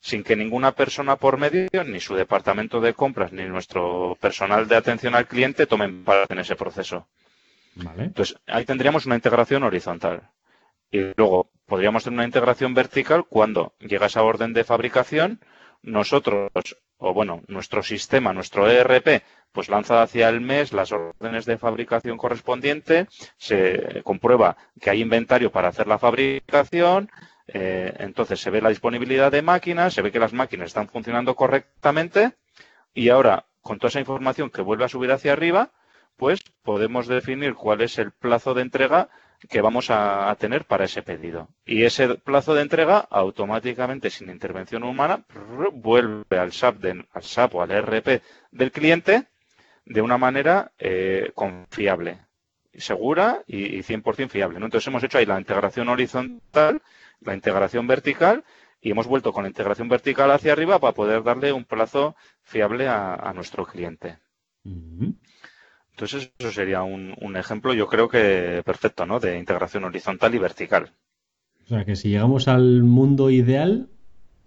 sin 0.00 0.22
que 0.22 0.36
ninguna 0.36 0.72
persona 0.72 1.16
por 1.16 1.38
medio, 1.38 1.84
ni 1.84 2.00
su 2.00 2.14
departamento 2.14 2.80
de 2.80 2.94
compras, 2.94 3.32
ni 3.32 3.44
nuestro 3.44 4.16
personal 4.20 4.68
de 4.68 4.76
atención 4.76 5.14
al 5.14 5.26
cliente 5.26 5.66
tomen 5.66 6.04
parte 6.04 6.32
en 6.34 6.40
ese 6.40 6.56
proceso. 6.56 7.08
Entonces, 7.96 8.38
ahí 8.46 8.64
tendríamos 8.64 9.06
una 9.06 9.16
integración 9.16 9.64
horizontal. 9.64 10.30
Y 10.90 11.00
luego 11.16 11.50
podríamos 11.66 12.04
tener 12.04 12.18
una 12.18 12.24
integración 12.24 12.74
vertical 12.74 13.24
cuando 13.28 13.74
llega 13.80 14.06
esa 14.06 14.22
orden 14.22 14.52
de 14.52 14.64
fabricación, 14.64 15.40
nosotros 15.82 16.50
o 16.98 17.12
bueno, 17.12 17.42
nuestro 17.48 17.82
sistema, 17.82 18.32
nuestro 18.32 18.68
ERP, 18.68 19.22
pues 19.52 19.68
lanza 19.68 20.02
hacia 20.02 20.28
el 20.28 20.40
mes 20.40 20.72
las 20.72 20.90
órdenes 20.92 21.44
de 21.44 21.58
fabricación 21.58 22.16
correspondiente, 22.16 23.06
se 23.36 24.02
comprueba 24.02 24.56
que 24.80 24.90
hay 24.90 25.00
inventario 25.00 25.52
para 25.52 25.68
hacer 25.68 25.86
la 25.86 25.98
fabricación, 25.98 27.10
eh, 27.46 27.94
entonces 27.98 28.40
se 28.40 28.50
ve 28.50 28.60
la 28.60 28.70
disponibilidad 28.70 29.30
de 29.30 29.42
máquinas, 29.42 29.94
se 29.94 30.02
ve 30.02 30.10
que 30.10 30.18
las 30.18 30.32
máquinas 30.32 30.68
están 30.68 30.88
funcionando 30.88 31.36
correctamente 31.36 32.32
y 32.94 33.10
ahora 33.10 33.46
con 33.60 33.78
toda 33.78 33.88
esa 33.88 34.00
información 34.00 34.50
que 34.50 34.62
vuelve 34.62 34.84
a 34.84 34.88
subir 34.88 35.12
hacia 35.12 35.32
arriba, 35.32 35.70
pues 36.16 36.40
podemos 36.62 37.06
definir 37.06 37.54
cuál 37.54 37.80
es 37.80 37.98
el 37.98 38.12
plazo 38.12 38.54
de 38.54 38.62
entrega 38.62 39.08
que 39.48 39.60
vamos 39.60 39.90
a, 39.90 40.34
tener 40.38 40.64
para 40.64 40.84
ese 40.84 41.02
pedido. 41.02 41.48
Y 41.66 41.84
ese 41.84 42.14
plazo 42.14 42.54
de 42.54 42.62
entrega 42.62 42.98
automáticamente, 43.10 44.10
sin 44.10 44.30
intervención 44.30 44.84
humana, 44.84 45.24
vuelve 45.72 46.38
al 46.38 46.52
SAP, 46.52 46.84
al 47.12 47.22
SAP 47.22 47.54
o 47.54 47.62
al 47.62 47.70
ERP 47.70 48.22
del 48.50 48.72
cliente 48.72 49.26
de 49.84 50.00
una 50.00 50.16
manera 50.16 50.72
eh, 50.78 51.30
confiable, 51.34 52.20
segura 52.72 53.42
y, 53.46 53.82
100% 53.82 54.28
fiable. 54.28 54.56
Entonces 54.56 54.86
hemos 54.88 55.02
hecho 55.04 55.18
ahí 55.18 55.26
la 55.26 55.38
integración 55.38 55.88
horizontal, 55.88 56.80
la 57.20 57.34
integración 57.34 57.86
vertical 57.86 58.44
y 58.80 58.90
hemos 58.90 59.06
vuelto 59.06 59.32
con 59.32 59.44
la 59.44 59.48
integración 59.48 59.88
vertical 59.88 60.30
hacia 60.30 60.52
arriba 60.52 60.78
para 60.78 60.94
poder 60.94 61.22
darle 61.22 61.52
un 61.52 61.64
plazo 61.64 62.16
fiable 62.42 62.88
a, 62.88 63.32
nuestro 63.34 63.66
cliente. 63.66 64.18
Entonces, 65.94 66.32
eso 66.38 66.50
sería 66.50 66.82
un, 66.82 67.36
ejemplo, 67.36 67.72
yo 67.72 67.86
creo 67.86 68.08
que 68.08 68.62
perfecto, 68.64 69.06
¿no? 69.06 69.20
De 69.20 69.38
integración 69.38 69.84
horizontal 69.84 70.34
y 70.34 70.38
vertical. 70.38 70.92
O 71.64 71.68
sea, 71.68 71.84
que 71.84 71.94
si 71.94 72.08
llegamos 72.08 72.48
al 72.48 72.82
mundo 72.82 73.30
ideal, 73.30 73.88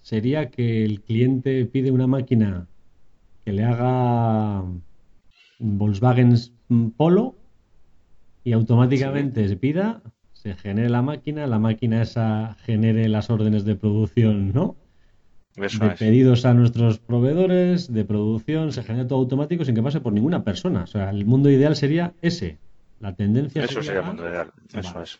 sería 0.01 0.49
que 0.49 0.83
el 0.83 1.01
cliente 1.01 1.65
pide 1.65 1.91
una 1.91 2.05
máquina 2.05 2.67
que 3.45 3.53
le 3.53 3.63
haga 3.63 4.65
Volkswagen 5.59 6.35
Polo 6.97 7.35
y 8.43 8.51
automáticamente 8.51 9.47
se 9.47 9.55
pida, 9.55 10.01
se 10.33 10.53
genere 10.53 10.89
la 10.89 11.01
máquina, 11.01 11.47
la 11.47 11.59
máquina 11.59 12.01
esa 12.01 12.57
genere 12.65 13.07
las 13.07 13.29
órdenes 13.29 13.63
de 13.63 13.75
producción, 13.75 14.51
¿no? 14.51 14.75
De 15.57 15.89
pedidos 15.97 16.45
a 16.45 16.53
nuestros 16.53 16.99
proveedores, 16.99 17.91
de 17.91 18.05
producción, 18.05 18.71
se 18.71 18.83
genera 18.83 19.07
todo 19.07 19.19
automático 19.19 19.65
sin 19.65 19.73
que 19.73 19.81
pase 19.81 19.99
por 19.99 20.13
ninguna 20.13 20.43
persona. 20.43 20.83
O 20.83 20.87
sea, 20.87 21.09
el 21.09 21.25
mundo 21.25 21.49
ideal 21.49 21.75
sería 21.75 22.13
ese. 22.21 22.59
La 22.99 23.15
tendencia 23.15 23.63
Eso 23.63 23.81
sería, 23.81 24.01
el 24.01 24.05
mundo 24.05 24.29
ideal. 24.29 24.51
Eso 24.73 25.01
es. 25.01 25.19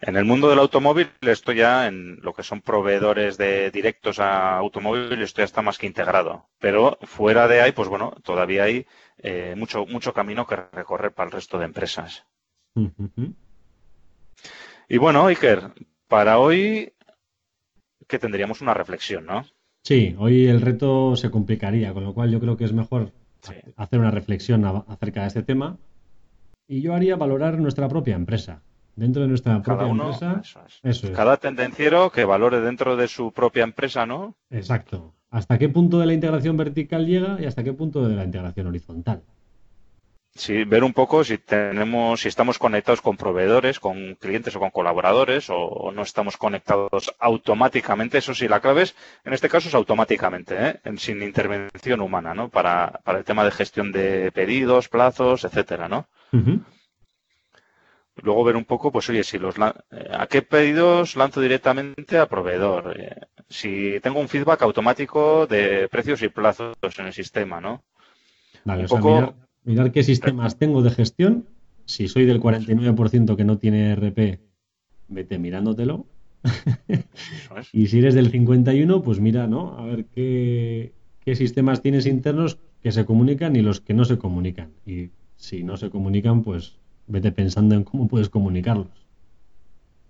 En 0.00 0.16
el 0.16 0.24
mundo 0.24 0.50
del 0.50 0.58
automóvil, 0.58 1.08
esto 1.22 1.52
ya 1.52 1.86
en 1.86 2.20
lo 2.20 2.34
que 2.34 2.42
son 2.42 2.60
proveedores 2.60 3.38
de 3.38 3.70
directos 3.70 4.18
a 4.18 4.56
automóviles, 4.56 5.20
esto 5.20 5.40
ya 5.40 5.46
está 5.46 5.62
más 5.62 5.78
que 5.78 5.86
integrado. 5.86 6.46
Pero 6.58 6.98
fuera 7.02 7.48
de 7.48 7.62
ahí, 7.62 7.72
pues 7.72 7.88
bueno, 7.88 8.14
todavía 8.22 8.64
hay 8.64 8.86
eh, 9.18 9.54
mucho, 9.56 9.86
mucho 9.86 10.12
camino 10.12 10.46
que 10.46 10.56
recorrer 10.56 11.12
para 11.12 11.28
el 11.28 11.32
resto 11.32 11.58
de 11.58 11.64
empresas. 11.64 12.26
Y 14.88 14.98
bueno, 14.98 15.26
Iker, 15.26 15.72
para 16.08 16.38
hoy 16.38 16.92
que 18.06 18.18
tendríamos 18.18 18.60
una 18.60 18.74
reflexión, 18.74 19.26
¿no? 19.26 19.44
Sí, 19.82 20.16
hoy 20.18 20.46
el 20.46 20.60
reto 20.60 21.14
se 21.16 21.30
complicaría, 21.30 21.92
con 21.92 22.04
lo 22.04 22.12
cual 22.12 22.30
yo 22.30 22.40
creo 22.40 22.56
que 22.56 22.64
es 22.64 22.72
mejor 22.72 23.12
hacer 23.76 23.98
una 23.98 24.10
reflexión 24.10 24.64
acerca 24.64 25.22
de 25.22 25.28
este 25.28 25.42
tema. 25.42 25.76
Y 26.66 26.82
yo 26.82 26.94
haría 26.94 27.16
valorar 27.16 27.58
nuestra 27.58 27.88
propia 27.88 28.16
empresa. 28.16 28.62
Dentro 28.96 29.22
de 29.22 29.28
nuestra 29.28 29.62
propia 29.62 29.88
empresa. 29.88 30.42
Eso 30.82 31.06
es. 31.06 31.10
Cada 31.10 31.36
tendenciero 31.36 32.10
que 32.10 32.24
valore 32.24 32.60
dentro 32.60 32.96
de 32.96 33.08
su 33.08 33.30
propia 33.30 33.62
empresa, 33.62 34.06
¿no? 34.06 34.34
Exacto. 34.50 35.14
¿Hasta 35.30 35.58
qué 35.58 35.68
punto 35.68 35.98
de 35.98 36.06
la 36.06 36.14
integración 36.14 36.56
vertical 36.56 37.06
llega 37.06 37.36
y 37.40 37.44
hasta 37.44 37.62
qué 37.62 37.74
punto 37.74 38.08
de 38.08 38.16
la 38.16 38.24
integración 38.24 38.66
horizontal? 38.68 39.22
Sí, 40.36 40.64
ver 40.64 40.84
un 40.84 40.92
poco 40.92 41.24
si 41.24 41.38
tenemos, 41.38 42.20
si 42.20 42.28
estamos 42.28 42.58
conectados 42.58 43.00
con 43.00 43.16
proveedores, 43.16 43.80
con 43.80 44.16
clientes 44.16 44.54
o 44.54 44.60
con 44.60 44.70
colaboradores, 44.70 45.46
o, 45.48 45.90
no 45.92 46.02
estamos 46.02 46.36
conectados 46.36 47.14
automáticamente. 47.18 48.18
Eso 48.18 48.34
sí, 48.34 48.46
la 48.46 48.60
clave 48.60 48.82
es, 48.82 48.94
en 49.24 49.32
este 49.32 49.48
caso 49.48 49.68
es 49.68 49.74
automáticamente, 49.74 50.54
¿eh? 50.58 50.80
sin 50.98 51.22
intervención 51.22 52.02
humana, 52.02 52.34
¿no? 52.34 52.50
Para, 52.50 53.00
para, 53.02 53.18
el 53.18 53.24
tema 53.24 53.44
de 53.44 53.50
gestión 53.50 53.92
de 53.92 54.30
pedidos, 54.30 54.88
plazos, 54.88 55.44
etcétera, 55.44 55.88
¿no? 55.88 56.06
Luego 58.16 58.44
ver 58.44 58.56
un 58.56 58.64
poco, 58.64 58.92
pues 58.92 59.08
oye, 59.08 59.24
si 59.24 59.38
los 59.38 59.56
eh, 59.58 60.10
a 60.10 60.26
qué 60.26 60.42
pedidos 60.42 61.16
lanzo 61.16 61.40
directamente 61.40 62.18
a 62.18 62.26
proveedor. 62.26 62.94
Eh, 62.98 63.26
si 63.48 64.00
tengo 64.00 64.20
un 64.20 64.28
feedback 64.28 64.62
automático 64.62 65.46
de 65.46 65.88
precios 65.88 66.22
y 66.22 66.28
plazos 66.28 66.76
en 66.98 67.06
el 67.06 67.12
sistema, 67.12 67.60
¿no? 67.60 67.84
Vale, 68.64 68.82
un 68.82 68.88
poco 68.88 69.34
mirar 69.66 69.92
qué 69.92 70.02
sistemas 70.02 70.56
tengo 70.56 70.82
de 70.82 70.90
gestión. 70.90 71.44
Si 71.84 72.08
soy 72.08 72.24
del 72.24 72.40
49% 72.40 73.36
que 73.36 73.44
no 73.44 73.58
tiene 73.58 73.92
RP, 73.92 74.40
vete 75.08 75.38
mirándotelo. 75.38 76.06
y 77.72 77.88
si 77.88 77.98
eres 77.98 78.14
del 78.14 78.30
51, 78.30 79.02
pues 79.02 79.20
mira, 79.20 79.46
¿no? 79.46 79.76
A 79.76 79.84
ver 79.84 80.06
qué, 80.06 80.92
qué 81.20 81.36
sistemas 81.36 81.82
tienes 81.82 82.06
internos 82.06 82.58
que 82.82 82.92
se 82.92 83.04
comunican 83.04 83.56
y 83.56 83.62
los 83.62 83.80
que 83.80 83.94
no 83.94 84.04
se 84.04 84.18
comunican. 84.18 84.70
Y 84.86 85.10
si 85.36 85.62
no 85.62 85.76
se 85.76 85.90
comunican, 85.90 86.42
pues 86.42 86.76
vete 87.06 87.32
pensando 87.32 87.74
en 87.74 87.84
cómo 87.84 88.08
puedes 88.08 88.28
comunicarlos. 88.28 89.05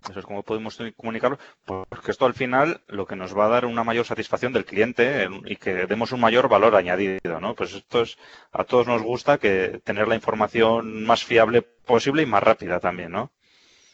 Eso 0.08 0.20
es 0.20 0.26
como 0.26 0.42
podemos 0.42 0.78
comunicarlo, 0.96 1.38
porque 1.64 2.10
esto 2.10 2.26
al 2.26 2.34
final 2.34 2.80
lo 2.86 3.06
que 3.06 3.16
nos 3.16 3.36
va 3.36 3.46
a 3.46 3.48
dar 3.48 3.66
una 3.66 3.82
mayor 3.82 4.06
satisfacción 4.06 4.52
del 4.52 4.64
cliente 4.64 5.28
y 5.46 5.56
que 5.56 5.86
demos 5.86 6.12
un 6.12 6.20
mayor 6.20 6.48
valor 6.48 6.76
añadido, 6.76 7.40
¿no? 7.40 7.54
Pues 7.54 7.74
esto 7.74 8.02
es, 8.02 8.16
a 8.52 8.64
todos 8.64 8.86
nos 8.86 9.02
gusta 9.02 9.38
que 9.38 9.80
tener 9.84 10.06
la 10.06 10.14
información 10.14 11.04
más 11.04 11.24
fiable 11.24 11.62
posible 11.62 12.22
y 12.22 12.26
más 12.26 12.42
rápida 12.42 12.78
también, 12.78 13.12
¿no? 13.12 13.32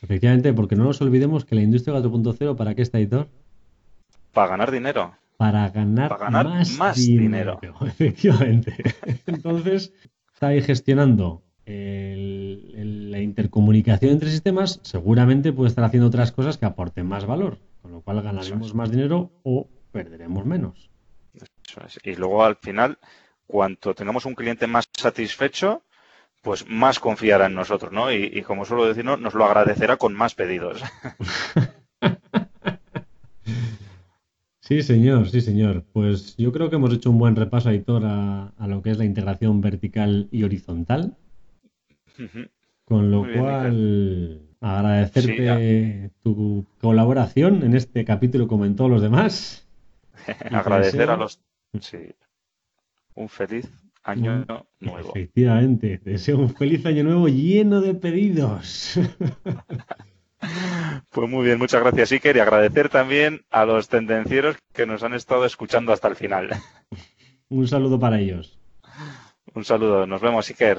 Efectivamente, 0.02 0.52
porque 0.52 0.76
no 0.76 0.84
nos 0.84 1.00
olvidemos 1.00 1.44
que 1.44 1.54
la 1.54 1.62
industria 1.62 1.94
4.0, 1.96 2.56
¿para 2.56 2.74
qué 2.74 2.82
está, 2.82 2.98
Editor? 2.98 3.28
Para 4.32 4.48
ganar 4.48 4.70
dinero. 4.70 5.14
Para 5.36 5.70
ganar, 5.70 6.18
más, 6.78 6.96
dinero. 6.96 7.58
Efectivamente. 7.86 8.76
Entonces, 9.26 9.92
está 10.34 10.48
ahí 10.48 10.62
gestionando 10.62 11.42
la 11.66 13.18
intercomunicación 13.20 14.12
entre 14.12 14.30
sistemas, 14.30 14.80
seguramente 14.82 15.52
puede 15.52 15.68
estar 15.68 15.84
haciendo 15.84 16.08
otras 16.08 16.32
cosas 16.32 16.58
que 16.58 16.66
aporten 16.66 17.06
más 17.06 17.26
valor, 17.26 17.58
con 17.80 17.92
lo 17.92 18.00
cual 18.00 18.22
ganaremos 18.22 18.74
más 18.74 18.90
dinero 18.90 19.30
o 19.42 19.68
perderemos 19.92 20.44
menos. 20.44 20.90
Y 22.02 22.14
luego 22.16 22.44
al 22.44 22.56
final, 22.56 22.98
cuanto 23.46 23.94
tengamos 23.94 24.26
un 24.26 24.34
cliente 24.34 24.66
más 24.66 24.88
satisfecho, 24.92 25.82
pues 26.42 26.66
más 26.68 26.98
confiará 26.98 27.46
en 27.46 27.54
nosotros, 27.54 27.92
¿no? 27.92 28.12
Y, 28.12 28.42
como 28.42 28.64
suelo 28.64 28.86
decir, 28.86 29.04
nos 29.04 29.34
lo 29.34 29.44
agradecerá 29.44 29.96
con 29.96 30.14
más 30.14 30.34
pedidos. 30.34 30.82
Sí, 34.64 34.80
señor, 34.82 35.28
sí, 35.28 35.40
señor. 35.40 35.84
Pues 35.92 36.36
yo 36.36 36.52
creo 36.52 36.70
que 36.70 36.76
hemos 36.76 36.94
hecho 36.94 37.10
un 37.10 37.18
buen 37.18 37.34
repaso, 37.34 37.68
Aitor, 37.68 38.04
a, 38.06 38.52
a 38.56 38.66
lo 38.68 38.80
que 38.80 38.90
es 38.90 38.96
la 38.96 39.04
integración 39.04 39.60
vertical 39.60 40.28
y 40.30 40.44
horizontal. 40.44 41.16
Con 42.84 43.10
lo 43.10 43.22
cual, 43.32 44.42
agradecerte 44.60 46.10
tu 46.22 46.66
colaboración 46.80 47.62
en 47.62 47.74
este 47.74 48.04
capítulo 48.04 48.48
como 48.48 48.64
en 48.64 48.76
todos 48.76 48.90
los 48.90 49.02
demás. 49.02 49.66
Agradecer 50.50 51.10
a 51.10 51.16
los... 51.16 51.40
Sí. 51.80 52.14
Un 53.14 53.28
feliz 53.28 53.68
año 54.04 54.44
nuevo. 54.80 55.10
Efectivamente, 55.10 56.00
deseo 56.04 56.38
un 56.38 56.54
feliz 56.54 56.84
año 56.86 57.04
nuevo 57.04 57.28
lleno 57.28 57.80
de 57.80 57.94
pedidos. 57.94 58.98
Pues 61.10 61.30
muy 61.30 61.44
bien, 61.44 61.58
muchas 61.58 61.80
gracias 61.82 62.10
Iker 62.10 62.36
y 62.36 62.40
agradecer 62.40 62.88
también 62.88 63.44
a 63.50 63.64
los 63.64 63.88
tendencieros 63.88 64.56
que 64.72 64.86
nos 64.86 65.04
han 65.04 65.14
estado 65.14 65.44
escuchando 65.44 65.92
hasta 65.92 66.08
el 66.08 66.16
final. 66.16 66.50
Un 67.48 67.68
saludo 67.68 68.00
para 68.00 68.18
ellos. 68.18 68.58
Un 69.54 69.64
saludo, 69.64 70.04
nos 70.04 70.20
vemos 70.20 70.48
Iker. 70.48 70.78